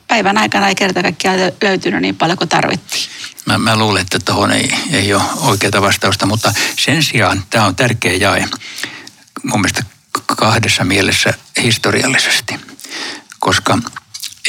päivän 0.07 0.37
aikana 0.37 0.67
ei 0.67 0.75
kerta 0.75 1.01
kaikkiaan 1.01 1.39
löytynyt 1.61 2.01
niin 2.01 2.15
paljon 2.15 2.37
kuin 2.37 2.49
tarvittiin. 2.49 3.03
Mä, 3.45 3.57
mä 3.57 3.75
luulen, 3.75 4.01
että 4.01 4.19
tuohon 4.25 4.51
ei, 4.51 4.73
ei 4.91 5.13
ole 5.13 5.23
oikeaa 5.35 5.81
vastausta, 5.81 6.25
mutta 6.25 6.53
sen 6.79 7.03
sijaan 7.03 7.43
tämä 7.49 7.65
on 7.65 7.75
tärkeä 7.75 8.13
jae 8.13 8.47
mun 9.43 9.61
mielestä 9.61 9.83
kahdessa 10.35 10.83
mielessä 10.83 11.33
historiallisesti, 11.63 12.55
koska 13.39 13.77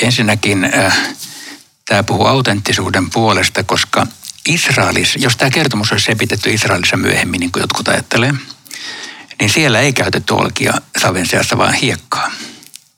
ensinnäkin 0.02 0.64
äh, 0.64 0.98
tämä 1.84 2.02
puhuu 2.02 2.26
autenttisuuden 2.26 3.10
puolesta, 3.10 3.64
koska 3.64 4.06
Israelissa, 4.48 5.18
jos 5.18 5.36
tämä 5.36 5.50
kertomus 5.50 5.92
olisi 5.92 6.12
epitetty 6.12 6.50
Israelissa 6.50 6.96
myöhemmin, 6.96 7.40
niin 7.40 7.52
kuin 7.52 7.60
jotkut 7.60 7.88
ajattelee, 7.88 8.34
niin 9.40 9.50
siellä 9.50 9.80
ei 9.80 9.92
käytetty 9.92 10.34
olkia 10.34 10.74
saven 11.00 11.26
seassa, 11.26 11.58
vaan 11.58 11.74
hiekkaa. 11.74 12.30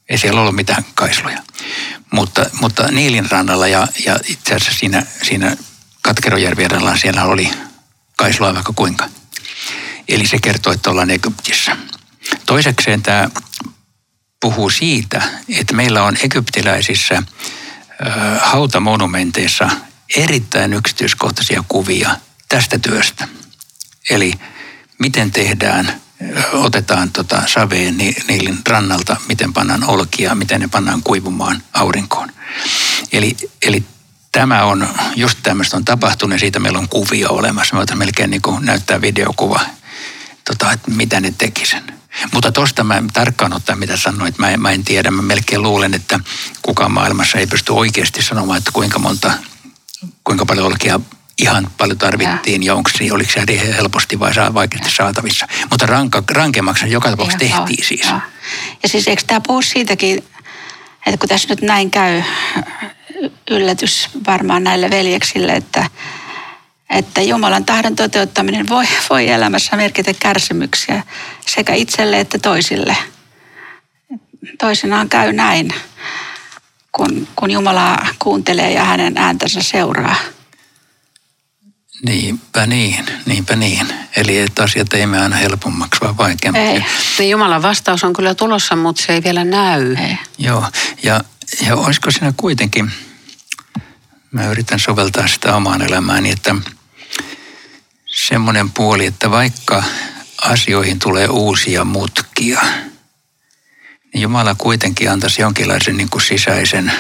Ei 0.09 0.19
siellä 0.19 0.41
ollut 0.41 0.55
mitään 0.55 0.85
kaisluja. 0.95 1.43
Mutta, 2.61 2.89
Niilin 2.91 3.31
rannalla 3.31 3.67
ja, 3.67 3.87
ja 4.05 4.19
itse 4.27 4.55
asiassa 4.55 4.79
siinä, 4.79 5.03
siinä 5.23 5.57
Katkerojärvien 6.03 6.71
rannalla 6.71 6.97
siellä 6.97 7.25
oli 7.25 7.51
kaislua 8.17 8.55
vaikka 8.55 8.73
kuinka. 8.77 9.09
Eli 10.09 10.27
se 10.27 10.39
kertoo, 10.39 10.73
että 10.73 10.91
ollaan 10.91 11.11
Egyptissä. 11.11 11.77
Toisekseen 12.47 13.03
tämä 13.03 13.31
puhuu 14.41 14.71
siitä, 14.71 15.23
että 15.49 15.75
meillä 15.75 16.03
on 16.03 16.17
egyptiläisissä 16.23 17.23
hautamonumenteissa 18.41 19.71
erittäin 20.17 20.73
yksityiskohtaisia 20.73 21.65
kuvia 21.69 22.17
tästä 22.49 22.79
työstä. 22.79 23.29
Eli 24.11 24.33
miten 24.99 25.31
tehdään, 25.33 26.01
otetaan 26.53 27.11
tota 27.11 27.43
saveen 27.47 27.97
niilin 27.97 28.59
rannalta, 28.69 29.17
miten 29.29 29.53
pannaan 29.53 29.85
olkia, 29.85 30.35
miten 30.35 30.61
ne 30.61 30.69
pannaan 30.69 31.03
kuivumaan 31.03 31.63
aurinkoon. 31.73 32.33
Eli, 33.13 33.37
eli 33.63 33.85
tämä 34.33 34.65
on, 34.65 34.89
just 35.17 35.39
tämmöistä 35.43 35.77
on 35.77 35.85
tapahtunut 35.85 36.33
ja 36.33 36.39
siitä 36.39 36.59
meillä 36.59 36.79
on 36.79 36.89
kuvia 36.89 37.29
olemassa. 37.29 37.75
Me 37.75 37.79
voitaisiin 37.79 37.99
melkein 37.99 38.31
niin 38.31 38.43
kuin 38.43 38.65
näyttää 38.65 39.01
videokuva, 39.01 39.61
tota, 40.45 40.73
että 40.73 40.91
mitä 40.91 41.21
ne 41.21 41.35
teki 41.39 41.67
sen. 41.67 42.01
Mutta 42.33 42.53
tuosta 42.53 42.85
mä 42.85 43.03
tarkkaan 43.13 43.53
ottaa, 43.53 43.77
mitä 43.77 43.97
sanoit, 43.97 44.39
mä, 44.39 44.57
mä 44.57 44.71
en 44.71 44.85
tiedä. 44.85 45.11
Mä 45.11 45.23
melkein 45.23 45.63
luulen, 45.63 45.95
että 45.95 46.21
kukaan 46.63 46.93
maailmassa 46.93 47.39
ei 47.39 47.47
pysty 47.47 47.73
oikeasti 47.73 48.23
sanomaan, 48.23 48.59
että 48.59 48.71
kuinka 48.73 48.99
monta, 48.99 49.33
kuinka 50.25 50.47
paljon 50.47 50.67
olkia 50.67 51.01
ihan 51.43 51.71
paljon 51.79 51.99
tarvittiin 51.99 52.63
ja, 52.63 52.67
ja 52.73 52.75
onko 52.75 52.91
oliko 53.13 53.31
se 53.31 53.75
helposti 53.77 54.21
vai 54.21 54.35
saa 54.35 54.55
vaikeasti 54.55 54.91
saatavissa. 54.91 55.47
Mutta 55.71 55.87
ranka, 55.87 56.23
rankemmaksi 56.31 56.91
joka 56.91 57.11
tapauksessa 57.11 57.39
tehtiin 57.39 57.79
joo, 57.81 57.89
siis. 57.89 58.07
Ja. 58.07 58.21
ja 58.83 58.89
siis 58.89 59.09
eikö 59.09 59.23
tämä 59.27 59.41
puhu 59.47 59.63
siitäkin, 59.63 60.25
että 61.07 61.19
kun 61.19 61.29
tässä 61.29 61.49
nyt 61.49 61.63
näin 61.63 61.91
käy, 61.91 62.23
yllätys 63.51 64.09
varmaan 64.27 64.65
näille 64.65 64.91
veljeksille, 64.91 65.53
että 65.53 65.87
että 66.91 67.23
Jumalan 67.23 67.65
tahdon 67.65 67.97
toteuttaminen 67.97 68.69
voi, 68.69 68.85
voi 69.11 69.29
elämässä 69.29 69.77
merkitä 69.77 70.15
kärsimyksiä 70.15 71.03
sekä 71.47 71.75
itselle 71.75 72.21
että 72.21 72.39
toisille. 72.39 72.97
Toisinaan 74.59 75.09
käy 75.09 75.33
näin, 75.33 75.71
kun, 76.93 77.29
kun 77.37 77.51
Jumala 77.51 77.99
kuuntelee 78.19 78.73
ja 78.73 78.85
hänen 78.85 79.19
ääntänsä 79.19 79.63
seuraa. 79.63 80.15
Niinpä 82.07 82.67
niin, 82.67 83.07
niinpä 83.27 83.57
niin. 83.57 83.87
Eli 84.17 84.39
että 84.39 84.63
asiat 84.63 84.93
ei 84.93 85.07
mene 85.07 85.23
aina 85.23 85.37
helpommaksi, 85.37 86.01
vaan 86.01 86.17
vaikeammaksi. 86.17 86.69
Ei. 86.69 86.85
Niin 87.19 87.31
Jumalan 87.31 87.63
vastaus 87.63 88.05
on 88.05 88.13
kyllä 88.13 88.35
tulossa, 88.35 88.77
mutta 88.77 89.03
se 89.03 89.13
ei 89.13 89.23
vielä 89.25 89.45
näy. 89.45 89.95
Ei. 89.95 90.19
Joo, 90.39 90.65
ja, 91.03 91.25
ja 91.67 91.77
olisiko 91.77 92.11
siinä 92.11 92.33
kuitenkin, 92.37 92.91
mä 94.31 94.47
yritän 94.47 94.79
soveltaa 94.79 95.29
sitä 95.29 95.57
omaan 95.57 95.83
elämääni, 95.83 96.31
että– 96.31 96.55
semmoinen 98.11 98.71
puoli, 98.71 99.07
että 99.07 99.31
vaikka 99.31 99.83
asioihin 100.43 100.99
tulee 100.99 101.29
uusia 101.29 101.85
mutkia, 101.85 102.61
niin 104.15 104.23
Jumala 104.23 104.55
kuitenkin 104.55 105.11
antaisi 105.11 105.43
jonkinlaisen 105.43 105.97
niin 105.97 106.11
kuin 106.11 106.23
sisäisen 106.23 106.93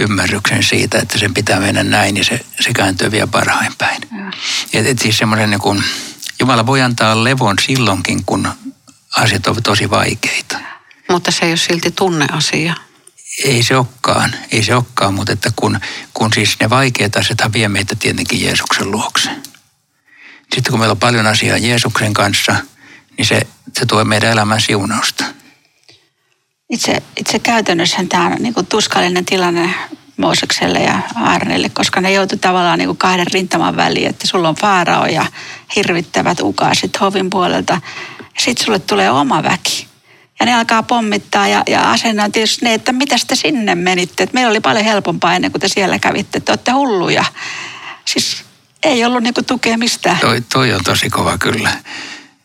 ymmärryksen 0.00 0.62
siitä, 0.62 0.98
että 0.98 1.18
sen 1.18 1.34
pitää 1.34 1.60
mennä 1.60 1.82
näin, 1.82 2.14
niin 2.14 2.24
se, 2.24 2.44
se 2.60 2.72
kääntyy 2.72 3.10
vielä 3.10 3.26
parhain 3.26 3.72
päin. 3.78 4.02
Et, 4.72 4.86
et 4.86 4.98
siis 4.98 5.18
semmoinen 5.18 5.50
niin 5.50 5.60
kuin, 5.60 5.84
Jumala 6.40 6.66
voi 6.66 6.82
antaa 6.82 7.24
levon 7.24 7.56
silloinkin, 7.58 8.24
kun 8.24 8.48
asiat 9.16 9.46
ovat 9.46 9.62
tosi 9.62 9.90
vaikeita. 9.90 10.58
Mutta 11.08 11.30
se 11.30 11.44
ei 11.44 11.50
ole 11.50 11.56
silti 11.56 11.90
tunneasia. 11.90 12.74
Ei 13.44 13.62
se 13.62 13.76
olekaan, 13.76 14.34
ei 14.52 14.62
se 14.62 14.74
olekaan, 14.74 15.14
mutta 15.14 15.32
että 15.32 15.50
kun, 15.56 15.80
kun 16.14 16.32
siis 16.32 16.56
ne 16.60 16.70
vaikeat 16.70 17.16
asiat 17.16 17.52
vie 17.52 17.68
meitä 17.68 17.96
tietenkin 17.96 18.42
Jeesuksen 18.42 18.90
luokse. 18.90 19.30
Sitten 20.54 20.70
kun 20.70 20.78
meillä 20.78 20.92
on 20.92 20.98
paljon 20.98 21.26
asiaa 21.26 21.58
Jeesuksen 21.58 22.14
kanssa, 22.14 22.56
niin 23.18 23.26
se, 23.26 23.40
se 23.78 23.86
tuo 23.86 24.04
meidän 24.04 24.30
elämän 24.30 24.60
siunausta. 24.60 25.24
Itse, 26.74 27.02
itse 27.16 27.38
käytännössä 27.38 28.04
tämä 28.08 28.26
on 28.26 28.36
niin 28.38 28.54
kuin 28.54 28.66
tuskallinen 28.66 29.24
tilanne 29.24 29.74
Moosekselle 30.16 30.78
ja 30.78 30.98
Aarnelle, 31.14 31.68
koska 31.68 32.00
ne 32.00 32.12
joutu 32.12 32.36
tavallaan 32.36 32.78
niin 32.78 32.88
kuin 32.88 32.98
kahden 32.98 33.26
rintaman 33.32 33.76
väliin, 33.76 34.08
että 34.08 34.26
sulla 34.26 34.48
on 34.48 34.54
faarao 34.54 35.06
ja 35.06 35.26
hirvittävät 35.76 36.40
ukaasit 36.40 37.00
hovin 37.00 37.30
puolelta. 37.30 37.80
Sitten 38.38 38.64
sulle 38.64 38.78
tulee 38.78 39.10
oma 39.10 39.42
väki. 39.42 39.86
Ja 40.40 40.46
ne 40.46 40.54
alkaa 40.54 40.82
pommittaa 40.82 41.48
ja, 41.48 41.62
ja 41.66 41.90
asenne 41.90 42.30
tietysti 42.30 42.64
ne, 42.64 42.74
että 42.74 42.92
mitä 42.92 43.16
te 43.26 43.34
sinne 43.34 43.74
menitte. 43.74 44.22
Et 44.22 44.32
meillä 44.32 44.50
oli 44.50 44.60
paljon 44.60 44.84
helpompaa 44.84 45.34
ennen 45.34 45.50
kuin 45.50 45.60
te 45.60 45.68
siellä 45.68 45.98
kävitte. 45.98 46.40
Te 46.40 46.52
olette 46.52 46.70
hulluja. 46.70 47.24
Siis 48.04 48.44
ei 48.82 49.04
ollut 49.04 49.22
niin 49.22 49.34
tukea 49.46 49.78
mistään. 49.78 50.18
Toi, 50.20 50.42
toi 50.52 50.72
on 50.72 50.84
tosi 50.84 51.10
kova 51.10 51.38
kyllä. 51.38 51.70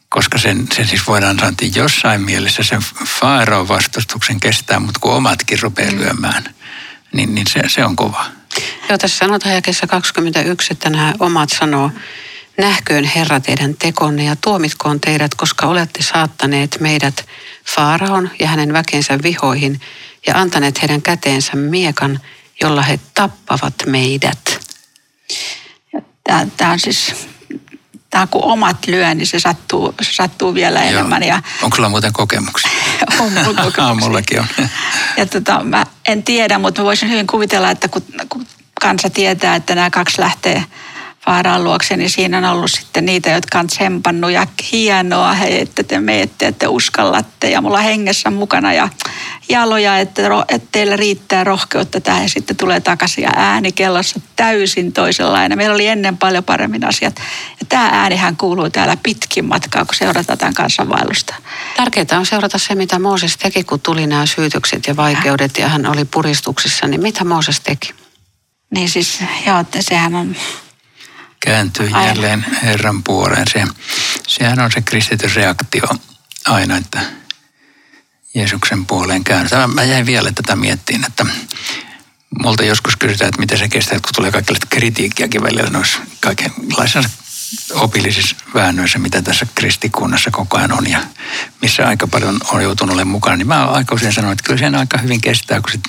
Koska 0.09 0.37
sen, 0.37 0.67
sen 0.73 0.87
siis 0.87 1.07
voidaan 1.07 1.35
sanoa, 1.35 1.49
että 1.49 1.79
jossain 1.79 2.21
mielessä 2.21 2.63
sen 2.63 2.81
Faaron 3.19 3.67
vastustuksen 3.67 4.39
kestää, 4.39 4.79
mutta 4.79 4.99
kun 4.99 5.13
omatkin 5.13 5.61
rupeaa 5.61 5.91
mm. 5.91 5.97
lyömään, 5.97 6.55
niin, 7.13 7.35
niin 7.35 7.47
se, 7.47 7.61
se 7.67 7.85
on 7.85 7.95
kova. 7.95 8.25
Joo, 8.89 8.97
tässä 8.97 9.17
sanotaan 9.17 9.55
jakessa 9.55 9.87
21, 9.87 10.67
että 10.71 10.89
nämä 10.89 11.13
omat 11.19 11.49
sanoo, 11.49 11.91
nähköön 12.57 13.03
Herra 13.03 13.39
teidän 13.39 13.75
tekonne 13.75 14.23
ja 14.23 14.35
tuomitkoon 14.35 14.99
teidät, 14.99 15.35
koska 15.35 15.67
olette 15.67 16.03
saattaneet 16.03 16.77
meidät 16.79 17.25
Faaraon 17.75 18.29
ja 18.39 18.47
hänen 18.47 18.73
väkensä 18.73 19.19
vihoihin 19.23 19.81
ja 20.27 20.37
antaneet 20.37 20.81
heidän 20.81 21.01
käteensä 21.01 21.55
miekan, 21.55 22.19
jolla 22.61 22.81
he 22.81 22.99
tappavat 23.13 23.73
meidät. 23.85 24.59
Tämä 26.57 26.71
on 26.71 26.79
siis 26.79 27.29
tämä 28.09 28.27
kun 28.27 28.43
omat 28.43 28.87
lyö, 28.87 29.15
niin 29.15 29.27
se 29.27 29.39
sattuu, 29.39 29.93
se 30.01 30.13
sattuu 30.13 30.53
vielä 30.53 30.79
Joo. 30.79 30.89
enemmän. 30.89 31.23
Ja, 31.23 31.41
Onko 31.61 31.75
sulla 31.75 31.89
muuten 31.89 32.13
kokemuksia? 32.13 32.71
on 33.19 33.31
mulla 33.33 33.63
kokemuksia. 33.63 33.93
Mullakin 34.07 34.39
on. 34.39 34.47
Ja 35.17 35.25
tota, 35.25 35.63
mä 35.63 35.85
en 36.07 36.23
tiedä, 36.23 36.57
mutta 36.59 36.81
mä 36.81 36.85
voisin 36.85 37.09
hyvin 37.09 37.27
kuvitella, 37.27 37.71
että 37.71 37.87
kun, 37.87 38.01
kun 38.29 38.45
kansa 38.81 39.09
tietää, 39.09 39.55
että 39.55 39.75
nämä 39.75 39.89
kaksi 39.89 40.21
lähtee 40.21 40.63
Faaraan 41.29 41.63
luokse, 41.63 41.97
niin 41.97 42.09
siinä 42.09 42.37
on 42.37 42.45
ollut 42.45 42.71
sitten 42.71 43.05
niitä, 43.05 43.29
jotka 43.29 43.59
on 43.59 43.67
tsempannut 43.67 44.31
ja 44.31 44.47
hienoa, 44.71 45.33
hei, 45.33 45.61
että 45.61 45.83
te 45.83 45.99
meette, 45.99 46.47
että 46.47 46.59
te 46.59 46.67
uskallatte 46.67 47.49
ja 47.49 47.61
mulla 47.61 47.77
hengessä 47.77 48.29
mukana 48.29 48.73
ja 48.73 48.89
jaloja, 49.49 49.97
että, 49.97 50.21
että 50.49 50.67
teillä 50.71 50.95
riittää 50.95 51.43
rohkeutta 51.43 52.01
tähän 52.01 52.23
ja 52.23 52.29
sitten 52.29 52.55
tulee 52.55 52.79
takaisin 52.79 53.23
ja 53.23 53.31
ääni 53.35 53.71
kellossa 53.71 54.19
täysin 54.35 54.93
toisenlainen. 54.93 55.57
Meillä 55.57 55.73
oli 55.73 55.87
ennen 55.87 56.17
paljon 56.17 56.43
paremmin 56.43 56.85
asiat 56.85 57.15
ja 57.59 57.65
tämä 57.69 57.89
äänihän 57.91 58.37
kuuluu 58.37 58.69
täällä 58.69 58.97
pitkin 59.03 59.45
matkaa, 59.45 59.85
kun 59.85 59.95
seurataan 59.95 60.37
tämän 60.37 60.53
kansanvaellusta. 60.53 61.35
Tärkeää 61.77 62.19
on 62.19 62.25
seurata 62.25 62.57
se, 62.57 62.75
mitä 62.75 62.99
Mooses 62.99 63.37
teki, 63.37 63.63
kun 63.63 63.79
tuli 63.79 64.07
nämä 64.07 64.25
syytökset 64.25 64.87
ja 64.87 64.95
vaikeudet 64.95 65.57
ja 65.57 65.67
hän 65.67 65.85
oli 65.85 66.05
puristuksissa, 66.05 66.87
niin 66.87 67.01
mitä 67.01 67.23
Mooses 67.23 67.59
teki? 67.59 67.93
Niin 68.75 68.89
siis, 68.89 69.19
joo, 69.47 69.59
että 69.59 69.81
sehän 69.81 70.15
on 70.15 70.35
kääntyy 71.39 71.87
Aivan. 71.87 72.05
jälleen 72.05 72.45
Herran 72.63 73.03
puoleen. 73.03 73.47
Se, 73.53 73.67
sehän 74.27 74.59
on 74.59 74.71
se 74.71 74.81
kristityn 74.81 75.35
reaktio 75.35 75.87
aina, 76.45 76.77
että 76.77 76.99
Jeesuksen 78.33 78.85
puoleen 78.85 79.23
käännytään. 79.23 79.75
Mä 79.75 79.83
jäin 79.83 80.05
vielä 80.05 80.31
tätä 80.31 80.55
miettiin, 80.55 81.05
että 81.05 81.25
multa 82.43 82.63
joskus 82.63 82.95
kysytään, 82.95 83.29
että 83.29 83.39
miten 83.39 83.57
se 83.57 83.67
kestää, 83.67 83.99
kun 83.99 84.13
tulee 84.15 84.31
kaikenlaista 84.31 84.67
kritiikkiäkin 84.69 85.43
välillä 85.43 85.69
noissa 85.69 85.99
kaikenlaisissa 86.19 87.09
opillisissa 87.73 88.35
väännöissä, 88.53 88.99
mitä 88.99 89.21
tässä 89.21 89.47
kristikunnassa 89.55 90.31
koko 90.31 90.57
ajan 90.57 90.71
on 90.71 90.89
ja 90.89 90.99
missä 91.61 91.87
aika 91.87 92.07
paljon 92.07 92.39
on 92.51 92.63
joutunut 92.63 92.93
olemaan 92.93 93.11
mukana. 93.11 93.35
Niin 93.35 93.47
mä 93.47 93.65
aika 93.65 93.95
usein 93.95 94.13
sanon, 94.13 94.31
että 94.31 94.43
kyllä 94.43 94.59
sen 94.59 94.75
aika 94.75 94.97
hyvin 94.97 95.21
kestää, 95.21 95.61
kun 95.61 95.71
sit, 95.71 95.81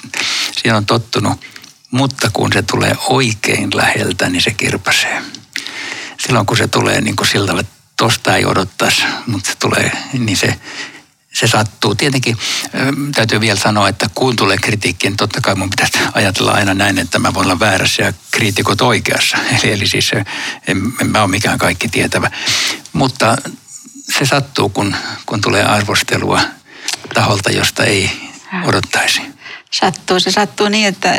siihen 0.52 0.76
on 0.76 0.86
tottunut. 0.86 1.40
Mutta 1.90 2.30
kun 2.32 2.52
se 2.52 2.62
tulee 2.62 2.96
oikein 3.08 3.70
läheltä, 3.74 4.28
niin 4.28 4.42
se 4.42 4.50
kirpasee 4.50 5.22
silloin 6.26 6.46
kun 6.46 6.56
se 6.56 6.68
tulee 6.68 7.00
niin 7.00 7.16
kuin 7.16 7.28
sillä 7.28 7.46
tavalla, 7.46 7.60
että 7.60 7.80
tosta 7.96 8.36
ei 8.36 8.44
odottaisi, 8.44 9.02
mutta 9.26 9.50
se 9.50 9.56
tulee, 9.58 9.92
niin 10.12 10.36
se, 10.36 10.60
se 11.32 11.46
sattuu. 11.46 11.94
Tietenkin 11.94 12.36
täytyy 13.14 13.40
vielä 13.40 13.58
sanoa, 13.58 13.88
että 13.88 14.06
kun 14.14 14.36
tulee 14.36 14.58
kritiikki, 14.58 15.08
niin 15.08 15.16
totta 15.16 15.40
kai 15.40 15.54
mun 15.54 15.70
pitäisi 15.70 15.98
ajatella 16.14 16.52
aina 16.52 16.74
näin, 16.74 16.98
että 16.98 17.18
mä 17.18 17.34
voin 17.34 17.46
olla 17.46 17.60
väärässä 17.60 18.02
ja 18.02 18.12
kriitikot 18.30 18.80
oikeassa. 18.80 19.38
Eli, 19.62 19.72
eli 19.72 19.86
siis 19.86 20.10
en, 20.66 20.92
en 21.00 21.06
mä 21.06 21.22
ole 21.22 21.30
mikään 21.30 21.58
kaikki 21.58 21.88
tietävä. 21.88 22.30
Mutta 22.92 23.36
se 24.18 24.26
sattuu, 24.26 24.68
kun, 24.68 24.96
kun 25.26 25.40
tulee 25.40 25.64
arvostelua 25.64 26.40
taholta, 27.14 27.50
josta 27.50 27.84
ei 27.84 28.10
odottaisi. 28.64 29.20
sattuu. 29.70 30.20
Se 30.20 30.30
sattuu 30.30 30.68
niin, 30.68 30.88
että, 30.88 31.14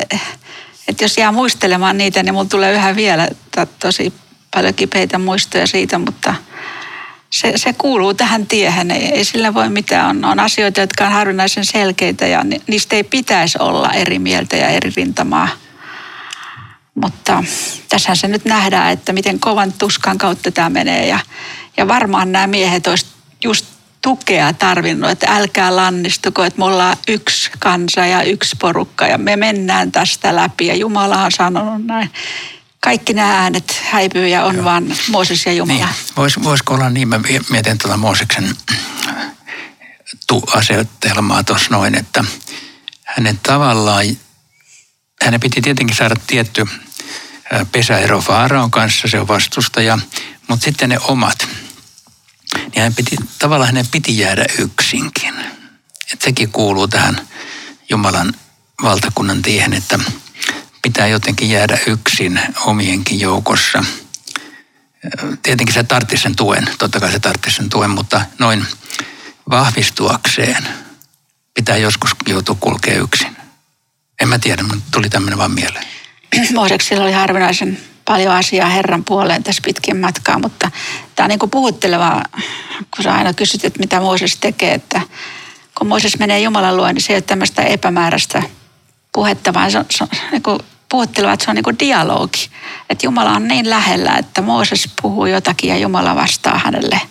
että 0.87 1.03
jos 1.03 1.17
jää 1.17 1.31
muistelemaan 1.31 1.97
niitä, 1.97 2.23
niin 2.23 2.33
mulla 2.33 2.49
tulee 2.49 2.73
yhä 2.73 2.95
vielä 2.95 3.27
to- 3.55 3.65
tosi 3.65 4.13
paljon 4.53 4.73
kipeitä 4.73 5.19
muistoja 5.19 5.67
siitä, 5.67 5.97
mutta 5.97 6.35
se, 7.29 7.53
se 7.55 7.73
kuuluu 7.73 8.13
tähän 8.13 8.47
tiehen. 8.47 8.91
Ei, 8.91 9.05
ei 9.05 9.25
sillä 9.25 9.53
voi 9.53 9.69
mitään. 9.69 10.09
On, 10.09 10.25
on 10.25 10.39
asioita, 10.39 10.81
jotka 10.81 11.05
on 11.05 11.11
harvinaisen 11.11 11.65
selkeitä 11.65 12.27
ja 12.27 12.43
ni, 12.43 12.61
niistä 12.67 12.95
ei 12.95 13.03
pitäisi 13.03 13.57
olla 13.61 13.93
eri 13.93 14.19
mieltä 14.19 14.57
ja 14.57 14.67
eri 14.67 14.91
rintamaa. 14.95 15.47
Mutta 16.95 17.43
tässä 17.89 18.15
se 18.15 18.27
nyt 18.27 18.45
nähdään, 18.45 18.91
että 18.91 19.13
miten 19.13 19.39
kovan 19.39 19.73
tuskan 19.73 20.17
kautta 20.17 20.51
tämä 20.51 20.69
menee. 20.69 21.07
Ja, 21.07 21.19
ja 21.77 21.87
varmaan 21.87 22.31
nämä 22.31 22.47
miehet 22.47 22.87
olisivat 22.87 23.13
just 23.43 23.65
tukea 24.01 24.53
tarvinnut, 24.53 25.09
että 25.09 25.27
älkää 25.29 25.75
lannistuko, 25.75 26.43
että 26.43 26.59
me 26.59 26.65
ollaan 26.65 26.97
yksi 27.07 27.51
kansa 27.59 28.05
ja 28.05 28.23
yksi 28.23 28.55
porukka 28.59 29.07
ja 29.07 29.17
me 29.17 29.35
mennään 29.35 29.91
tästä 29.91 30.35
läpi. 30.35 30.67
Ja 30.67 30.75
Jumala 30.75 31.23
on 31.23 31.31
sanonut 31.31 31.85
näin. 31.85 32.09
Kaikki 32.84 33.13
nämä 33.13 33.38
äänet 33.41 33.82
häipyy 33.91 34.28
ja 34.28 34.44
on 34.46 34.56
Joo. 34.56 34.65
vaan 34.65 34.96
Mooses 35.08 35.46
ja 35.46 35.54
Jumala. 35.54 35.86
Niin, 35.86 35.96
vois, 36.17 36.44
voisiko 36.44 36.74
olla 36.74 36.89
niin, 36.89 37.08
mä 37.08 37.20
mietin 37.50 37.78
tuota 37.78 37.98
Mooseksen 37.98 38.56
tu- 40.28 40.44
asetelmaa 40.56 41.44
tuossa 41.44 41.67
noin, 41.72 41.96
että 41.96 42.24
hänen 43.06 43.39
tavallaan, 43.44 44.06
hänen 45.24 45.39
piti 45.39 45.62
tietenkin 45.62 45.96
saada 45.96 46.15
tietty 46.28 46.65
ä, 47.54 47.65
pesäero 47.72 48.22
Faaraon 48.22 48.72
kanssa, 48.72 49.08
se 49.08 49.20
on 49.20 49.28
vastustaja, 49.28 50.00
mutta 50.48 50.63
sitten 50.63 50.89
ne 50.89 50.98
omat, 51.00 51.48
niin 52.56 52.72
hänen 52.78 52.96
piti, 52.96 53.15
tavallaan 53.39 53.67
hänen 53.67 53.88
piti 53.88 54.17
jäädä 54.17 54.46
yksinkin. 54.58 55.34
Et 56.13 56.22
sekin 56.22 56.52
kuuluu 56.52 56.88
tähän 56.88 57.28
Jumalan 57.89 58.34
valtakunnan 58.84 59.41
tiehen, 59.41 59.74
että 59.74 60.00
pitää 60.82 61.08
jotenkin 61.08 61.50
jäädä 61.50 61.78
yksin 61.88 62.41
omienkin 62.65 63.20
joukossa. 63.20 63.84
Tietenkin 65.44 65.74
se 65.74 65.84
tartti 65.84 66.17
sen 66.17 66.36
tuen, 66.36 66.70
totta 66.80 67.00
kai 67.00 67.12
se 67.12 67.20
tartti 67.20 67.52
sen 67.52 67.70
tuen, 67.70 67.89
mutta 67.89 68.22
noin 68.39 68.65
vahvistuakseen 69.50 70.67
pitää 71.54 71.78
joskus 71.78 72.12
joutua 72.28 72.58
kulkea 72.60 73.00
yksin. 73.00 73.38
En 74.22 74.28
mä 74.28 74.39
tiedä, 74.39 74.63
mutta 74.63 74.84
tuli 74.91 75.10
tämmöinen 75.10 75.38
vaan 75.38 75.52
mieleen. 75.52 75.86
Mooseksilla 76.56 77.04
oli 77.04 77.12
harvinaisen 77.12 77.80
paljon 78.06 78.36
asiaa 78.36 78.70
Herran 78.70 79.04
puoleen 79.04 79.44
tässä 79.44 79.62
pitkin 79.65 79.98
matkaa, 79.98 80.39
mutta 80.39 80.72
tämä 81.15 81.26
on 81.26 81.30
niin 81.30 81.39
kuin 81.39 81.50
puhuttelevaa, 81.50 82.26
kun 82.96 83.04
sä 83.04 83.13
aina 83.13 83.34
kysyt, 83.34 83.65
että 83.65 83.80
mitä 83.80 84.00
Mooses 84.00 84.38
tekee, 84.38 84.74
että 84.74 85.02
kun 85.78 85.88
Mooses 85.88 86.20
menee 86.20 86.39
Jumalan 86.39 86.78
luo, 86.78 86.91
niin 86.91 87.02
se 87.02 87.13
ei 87.13 87.17
ole 87.17 87.22
tämmöistä 87.22 87.62
epämääräistä 87.62 88.44
puhetta, 89.12 89.54
vaan 89.54 89.72
se 89.72 89.78
on, 89.78 89.86
se 89.91 90.04
on 90.04 90.10
niin 90.32 90.44
kuin 90.44 90.60
puhutteleva, 90.91 91.34
että 91.34 91.45
se 91.45 91.51
on 91.51 91.56
niin 91.56 91.63
kuin 91.63 91.80
dialogi. 91.80 92.49
Että 92.89 93.06
Jumala 93.06 93.32
on 93.32 93.47
niin 93.47 93.69
lähellä, 93.69 94.15
että 94.17 94.41
Mooses 94.41 94.89
puhuu 95.01 95.25
jotakin 95.25 95.69
ja 95.69 95.77
Jumala 95.77 96.15
vastaa 96.15 96.62
hänelle. 96.65 97.01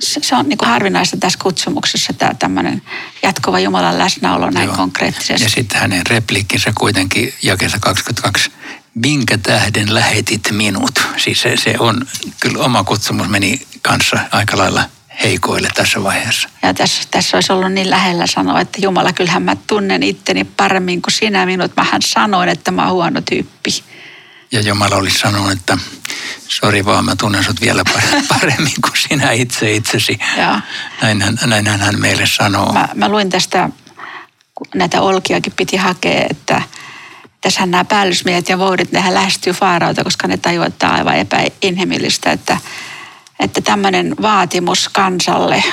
Se, 0.00 0.20
se 0.22 0.36
on 0.36 0.48
niin 0.48 0.58
kuin 0.58 0.68
harvinaista 0.68 1.16
tässä 1.16 1.38
kutsumuksessa, 1.42 2.12
tämä 2.12 2.34
tämmöinen 2.34 2.82
jatkuva 3.22 3.58
Jumalan 3.58 3.98
läsnäolo 3.98 4.50
näin 4.50 4.66
Joo. 4.66 4.76
konkreettisesti. 4.76 5.42
Ja 5.42 5.48
sitten 5.48 5.80
hänen 5.80 6.06
repliikkinsä 6.06 6.72
kuitenkin 6.78 7.34
jakeessa 7.42 7.78
22, 7.80 8.50
minkä 8.94 9.38
tähden 9.38 9.94
lähetit 9.94 10.48
minut? 10.50 11.00
Siis 11.16 11.42
se, 11.42 11.56
se 11.56 11.74
on, 11.78 12.06
kyllä 12.40 12.64
oma 12.64 12.84
kutsumus 12.84 13.28
meni 13.28 13.66
kanssa 13.82 14.18
aika 14.30 14.58
lailla 14.58 14.84
heikoille 15.22 15.68
tässä 15.74 16.02
vaiheessa. 16.02 16.48
Ja 16.62 16.74
tässä, 16.74 17.02
tässä 17.10 17.36
olisi 17.36 17.52
ollut 17.52 17.72
niin 17.72 17.90
lähellä 17.90 18.26
sanoa, 18.26 18.60
että 18.60 18.78
Jumala, 18.82 19.12
kyllähän 19.12 19.42
mä 19.42 19.56
tunnen 19.66 20.02
itteni 20.02 20.44
paremmin 20.44 21.02
kuin 21.02 21.14
sinä 21.14 21.46
minut. 21.46 21.72
Mähän 21.76 22.02
sanoin, 22.02 22.48
että 22.48 22.70
mä 22.70 22.84
oon 22.84 22.92
huono 22.92 23.20
tyyppi. 23.20 23.70
Ja 24.52 24.60
Jumala 24.60 24.96
olisi 24.96 25.18
sanonut, 25.18 25.52
että 25.52 25.78
sori 26.48 26.84
vaan, 26.84 27.04
mä 27.04 27.16
tunnen 27.16 27.44
sut 27.44 27.60
vielä 27.60 27.82
pare- 27.92 28.22
paremmin 28.40 28.80
kuin 28.80 28.96
sinä 29.08 29.32
itse 29.32 29.72
itsesi. 29.72 30.18
Näinhän, 31.02 31.38
näinhän 31.46 31.80
hän 31.80 32.00
meille 32.00 32.26
sanoo. 32.26 32.72
Mä, 32.72 32.88
mä 32.94 33.08
luin 33.08 33.30
tästä, 33.30 33.70
kun 34.54 34.66
näitä 34.74 35.00
olkiakin 35.00 35.52
piti 35.56 35.76
hakea, 35.76 36.26
että 36.30 36.62
tässähän 37.40 37.70
nämä 37.70 37.84
päällysmiehet 37.84 38.48
ja 38.48 38.58
voudit, 38.58 38.92
nehän 38.92 39.14
lähestyy 39.14 39.52
Faarauta, 39.52 40.04
koska 40.04 40.28
ne 40.28 40.36
tajuaa, 40.36 40.66
että 40.66 40.78
tämä 40.78 40.92
on 40.92 40.98
aivan 40.98 41.16
epäinhimillistä, 41.16 42.32
että, 42.32 42.58
että 43.38 43.60
tämmöinen 43.60 44.14
vaatimus 44.22 44.88
kansalle, 44.88 45.64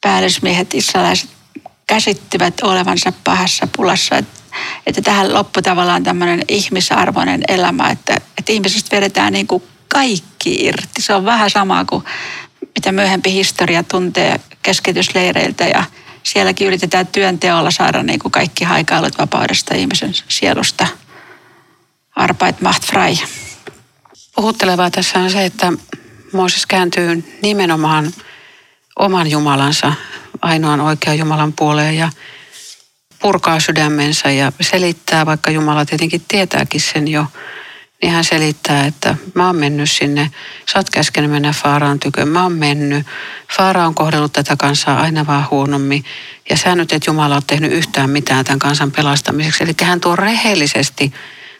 päällysmiehet, 0.00 0.74
israelaiset 0.74 1.30
käsittivät 1.86 2.60
olevansa 2.62 3.12
pahassa 3.24 3.68
pulassa, 3.76 4.16
että, 4.16 4.40
että 4.86 5.02
tähän 5.02 5.34
loppu 5.34 5.62
tavallaan 5.62 6.02
tämmöinen 6.02 6.42
ihmisarvoinen 6.48 7.42
elämä, 7.48 7.90
että, 7.90 8.16
että 8.38 8.52
ihmisestä 8.52 8.96
vedetään 8.96 9.32
niin 9.32 9.46
kuin 9.46 9.62
kaikki 9.88 10.64
irti. 10.64 11.02
Se 11.02 11.14
on 11.14 11.24
vähän 11.24 11.50
sama 11.50 11.84
kuin 11.84 12.04
mitä 12.74 12.92
myöhempi 12.92 13.32
historia 13.32 13.82
tuntee 13.82 14.40
keskitysleireiltä 14.62 15.64
ja 15.64 15.84
sielläkin 16.22 16.66
yritetään 16.66 17.06
työnteolla 17.06 17.70
saada 17.70 18.02
niin 18.02 18.18
kuin 18.18 18.32
kaikki 18.32 18.64
haikailut 18.64 19.18
vapaudesta 19.18 19.74
ihmisen 19.74 20.14
sielusta. 20.28 20.86
Arbeit 22.16 22.60
macht 22.60 22.84
frei. 22.84 23.18
Puhuttelevaa 24.36 24.90
tässä 24.90 25.18
on 25.18 25.30
se, 25.30 25.44
että 25.44 25.72
Mooses 26.36 26.66
kääntyy 26.66 27.38
nimenomaan 27.42 28.12
oman 28.98 29.30
Jumalansa, 29.30 29.92
ainoan 30.42 30.80
oikean 30.80 31.18
Jumalan 31.18 31.52
puoleen 31.52 31.96
ja 31.96 32.10
purkaa 33.22 33.60
sydämensä 33.60 34.30
ja 34.30 34.52
selittää, 34.60 35.26
vaikka 35.26 35.50
Jumala 35.50 35.84
tietenkin 35.84 36.22
tietääkin 36.28 36.80
sen 36.80 37.08
jo, 37.08 37.26
niin 38.02 38.12
hän 38.12 38.24
selittää, 38.24 38.86
että 38.86 39.16
mä 39.34 39.46
oon 39.46 39.56
mennyt 39.56 39.90
sinne, 39.90 40.30
sä 40.72 40.78
oot 40.78 40.90
käskenyt 40.90 41.30
mennä 41.30 41.52
Faaraan 41.52 42.00
tykö, 42.00 42.24
mä 42.24 42.42
oon 42.42 42.52
mennyt. 42.52 43.06
Faara 43.56 43.86
on 43.86 43.94
kohdellut 43.94 44.32
tätä 44.32 44.56
kansaa 44.56 45.00
aina 45.00 45.26
vaan 45.26 45.46
huonommin 45.50 46.04
ja 46.50 46.56
sä 46.56 46.74
nyt, 46.74 46.92
että 46.92 47.10
Jumala 47.10 47.36
on 47.36 47.42
tehnyt 47.46 47.72
yhtään 47.72 48.10
mitään 48.10 48.44
tämän 48.44 48.58
kansan 48.58 48.92
pelastamiseksi. 48.92 49.64
Eli 49.64 49.72
hän 49.82 50.00
tuo 50.00 50.16
rehellisesti 50.16 51.12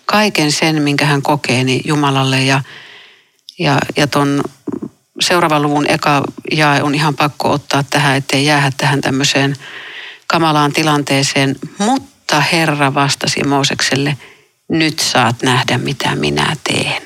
kaiken 0.06 0.52
sen, 0.52 0.82
minkä 0.82 1.06
hän 1.06 1.22
kokee 1.22 1.64
niin 1.64 1.80
Jumalalle 1.84 2.44
ja, 2.44 2.62
ja, 3.58 3.78
ja 3.96 4.06
ton 4.06 4.42
seuraavan 5.20 5.62
luvun 5.62 5.90
eka 5.90 6.22
jae 6.52 6.82
on 6.82 6.94
ihan 6.94 7.14
pakko 7.14 7.50
ottaa 7.50 7.84
tähän, 7.90 8.16
ettei 8.16 8.46
jäädä 8.46 8.72
tähän 8.76 9.00
tämmöiseen 9.00 9.56
kamalaan 10.26 10.72
tilanteeseen. 10.72 11.56
Mutta 11.78 12.40
Herra 12.40 12.94
vastasi 12.94 13.44
Moosekselle, 13.44 14.16
nyt 14.68 14.98
saat 14.98 15.42
nähdä 15.42 15.78
mitä 15.78 16.16
minä 16.16 16.56
teen. 16.64 17.02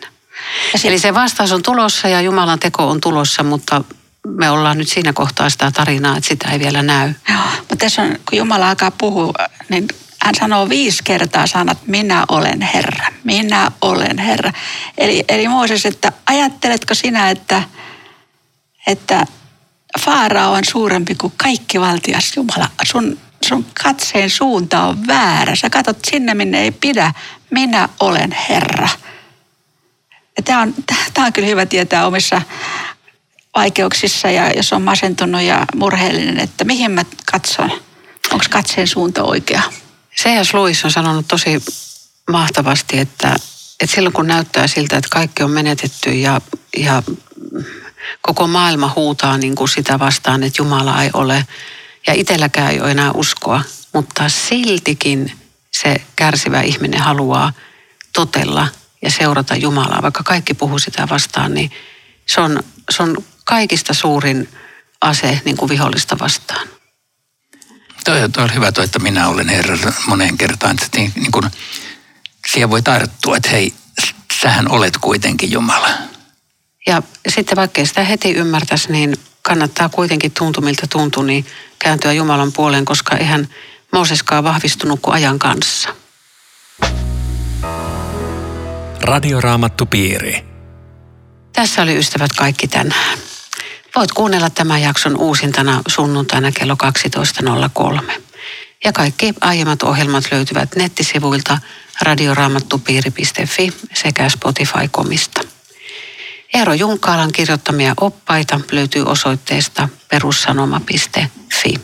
Eli 0.84 0.98
se 0.98 1.14
vastaus 1.14 1.52
on 1.52 1.62
tulossa 1.62 2.08
ja 2.08 2.20
Jumalan 2.20 2.58
teko 2.58 2.90
on 2.90 3.00
tulossa, 3.00 3.42
mutta 3.42 3.84
me 4.28 4.50
ollaan 4.50 4.78
nyt 4.78 4.88
siinä 4.88 5.12
kohtaa 5.12 5.50
sitä 5.50 5.70
tarinaa, 5.70 6.16
että 6.16 6.28
sitä 6.28 6.50
ei 6.50 6.58
vielä 6.58 6.82
näy. 6.82 7.12
Joo, 7.28 7.38
mutta 7.58 7.76
tässä 7.76 8.02
on, 8.02 8.08
kun 8.08 8.38
Jumala 8.38 8.68
alkaa 8.68 8.90
puhua, 8.90 9.32
niin 9.68 9.88
hän 10.24 10.34
sanoo 10.34 10.68
viisi 10.68 11.02
kertaa 11.04 11.46
sanat, 11.46 11.78
minä 11.86 12.24
olen 12.28 12.60
Herra, 12.60 13.06
minä 13.24 13.70
olen 13.80 14.18
Herra. 14.18 14.52
Eli, 14.98 15.24
eli 15.28 15.48
Mooses, 15.48 15.86
että 15.86 16.12
ajatteletko 16.26 16.94
sinä, 16.94 17.30
että, 17.30 17.62
että 18.86 19.26
Faarao 20.00 20.52
on 20.52 20.64
suurempi 20.70 21.14
kuin 21.14 21.32
kaikki 21.36 21.80
valtias 21.80 22.36
Jumala. 22.36 22.68
Sun, 22.84 23.18
sun 23.48 23.66
katseen 23.82 24.30
suunta 24.30 24.82
on 24.82 25.06
väärä. 25.06 25.56
Sä 25.56 25.70
katsot 25.70 25.98
sinne, 26.10 26.34
minne 26.34 26.62
ei 26.62 26.70
pidä. 26.70 27.14
Minä 27.50 27.88
olen 28.00 28.36
Herra. 28.48 28.88
Tämä 30.44 30.60
on, 30.60 30.74
tämä 31.14 31.26
on 31.26 31.32
kyllä 31.32 31.48
hyvä 31.48 31.66
tietää 31.66 32.06
omissa 32.06 32.42
vaikeuksissa 33.54 34.30
ja 34.30 34.52
jos 34.52 34.72
on 34.72 34.82
masentunut 34.82 35.42
ja 35.42 35.66
murheellinen, 35.74 36.40
että 36.40 36.64
mihin 36.64 36.90
mä 36.90 37.04
katson. 37.32 37.70
Onko 38.32 38.44
katseen 38.50 38.86
suunta 38.86 39.22
oikea? 39.22 39.62
C.S. 40.16 40.54
Lewis 40.54 40.84
on 40.84 40.90
sanonut 40.90 41.28
tosi 41.28 41.62
mahtavasti, 42.30 42.98
että, 42.98 43.36
että 43.80 43.94
silloin 43.94 44.12
kun 44.12 44.26
näyttää 44.26 44.66
siltä, 44.66 44.96
että 44.96 45.08
kaikki 45.10 45.42
on 45.42 45.50
menetetty 45.50 46.10
ja, 46.10 46.40
ja 46.76 47.02
koko 48.22 48.46
maailma 48.46 48.92
huutaa 48.96 49.38
niin 49.38 49.54
kuin 49.54 49.68
sitä 49.68 49.98
vastaan, 49.98 50.42
että 50.42 50.62
Jumala 50.62 51.02
ei 51.02 51.10
ole 51.12 51.46
ja 52.06 52.14
itselläkään 52.14 52.72
ei 52.72 52.80
ole 52.80 52.90
enää 52.90 53.10
uskoa, 53.12 53.62
mutta 53.92 54.28
siltikin 54.28 55.32
se 55.70 55.96
kärsivä 56.16 56.60
ihminen 56.60 57.00
haluaa 57.00 57.52
totella 58.12 58.68
ja 59.02 59.10
seurata 59.10 59.56
Jumalaa, 59.56 60.02
vaikka 60.02 60.22
kaikki 60.22 60.54
puhuu 60.54 60.78
sitä 60.78 61.08
vastaan, 61.10 61.54
niin 61.54 61.70
se 62.26 62.40
on, 62.40 62.62
se 62.90 63.02
on 63.02 63.16
kaikista 63.44 63.94
suurin 63.94 64.48
ase 65.00 65.40
niin 65.44 65.56
kuin 65.56 65.68
vihollista 65.68 66.18
vastaan. 66.18 66.68
Toi, 68.04 68.30
toi 68.32 68.44
on 68.44 68.54
hyvä 68.54 68.72
toi, 68.72 68.84
että 68.84 68.98
minä 68.98 69.28
olen 69.28 69.48
Herra 69.48 69.92
moneen 70.06 70.38
kertaan. 70.38 70.70
Että 70.70 70.98
niin, 70.98 71.12
niin 71.16 71.32
kuin, 71.32 71.44
siihen 72.46 72.70
voi 72.70 72.82
tarttua, 72.82 73.36
että 73.36 73.48
hei, 73.48 73.74
sähän 74.40 74.70
olet 74.70 74.96
kuitenkin 74.96 75.50
Jumala. 75.50 75.88
Ja 76.86 77.02
sitten 77.28 77.56
vaikka 77.56 77.84
sitä 77.84 78.04
heti 78.04 78.32
ymmärtäisi, 78.32 78.92
niin 78.92 79.16
kannattaa 79.42 79.88
kuitenkin 79.88 80.32
tuntumilta 80.32 80.86
tuntuu, 80.86 81.22
niin 81.22 81.46
kääntyä 81.78 82.12
Jumalan 82.12 82.52
puoleen, 82.52 82.84
koska 82.84 83.16
eihän 83.16 83.48
Mooseskaan 83.92 84.44
vahvistunut 84.44 85.00
kuin 85.02 85.14
ajan 85.14 85.38
kanssa. 85.38 85.88
Radioraamattupiiri. 89.02 90.44
Tässä 91.52 91.82
oli 91.82 91.98
ystävät 91.98 92.32
kaikki 92.32 92.68
tänään. 92.68 93.18
Voit 93.96 94.12
kuunnella 94.12 94.50
tämän 94.50 94.82
jakson 94.82 95.16
uusintana 95.16 95.82
sunnuntaina 95.88 96.52
kello 96.52 96.76
12.03. 98.04 98.20
Ja 98.84 98.92
kaikki 98.92 99.34
aiemmat 99.40 99.82
ohjelmat 99.82 100.24
löytyvät 100.32 100.76
nettisivuilta 100.76 101.58
radioraamattupiiri.fi 102.00 103.72
sekä 103.94 104.28
Spotify-komista. 104.28 105.40
Eero 106.54 106.72
Junkaalan 106.74 107.32
kirjoittamia 107.32 107.94
oppaita 107.96 108.60
löytyy 108.72 109.04
osoitteesta 109.04 109.88
perussanoma.fi. 110.08 111.74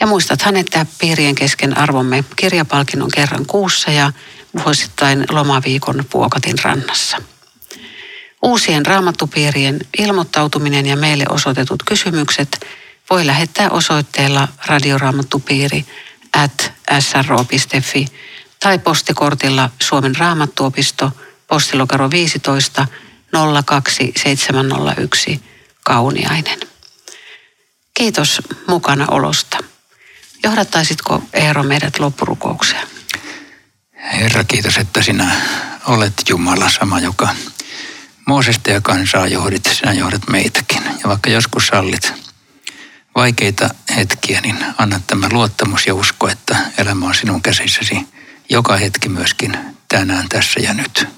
Ja 0.00 0.06
muistathan, 0.06 0.56
että 0.56 0.86
piirien 0.98 1.34
kesken 1.34 1.78
arvomme 1.78 2.24
kirjapalkinnon 2.36 3.10
kerran 3.14 3.46
kuussa 3.46 3.90
ja 3.90 4.12
vuosittain 4.64 5.24
lomaviikon 5.30 6.04
Puokatin 6.10 6.58
rannassa. 6.62 7.16
Uusien 8.46 8.86
raamattupiirien 8.86 9.80
ilmoittautuminen 9.98 10.86
ja 10.86 10.96
meille 10.96 11.24
osoitetut 11.28 11.82
kysymykset 11.82 12.66
voi 13.10 13.26
lähettää 13.26 13.70
osoitteella 13.70 14.48
radioraamattupiiri 14.66 15.86
at 16.32 16.72
sro.fi 17.00 18.06
tai 18.60 18.78
postikortilla 18.78 19.70
Suomen 19.82 20.16
raamattuopisto 20.16 21.10
postilokaro 21.46 22.10
15 22.10 22.86
02701 23.66 25.42
Kauniainen. 25.84 26.60
Kiitos 27.94 28.42
mukana 28.68 29.06
olosta. 29.08 29.58
Johdattaisitko 30.42 31.22
Eero 31.32 31.62
meidät 31.62 31.98
loppurukoukseen? 31.98 32.88
Herra, 34.12 34.44
kiitos, 34.44 34.76
että 34.76 35.02
sinä 35.02 35.30
olet 35.86 36.14
Jumala 36.28 36.70
sama, 36.70 37.00
joka 37.00 37.28
Moosesta 38.26 38.70
ja 38.70 38.80
kansaa 38.80 39.26
johdit, 39.26 39.70
sinä 39.72 39.92
johdat 39.92 40.28
meitäkin. 40.28 40.82
Ja 40.84 41.08
vaikka 41.08 41.30
joskus 41.30 41.66
sallit 41.66 42.12
vaikeita 43.14 43.70
hetkiä, 43.96 44.40
niin 44.40 44.56
anna 44.78 45.00
tämä 45.06 45.28
luottamus 45.32 45.86
ja 45.86 45.94
usko, 45.94 46.28
että 46.28 46.56
elämä 46.78 47.06
on 47.06 47.14
sinun 47.14 47.42
käsissäsi 47.42 48.06
joka 48.48 48.76
hetki 48.76 49.08
myöskin 49.08 49.58
tänään, 49.88 50.28
tässä 50.28 50.60
ja 50.60 50.74
nyt. 50.74 51.08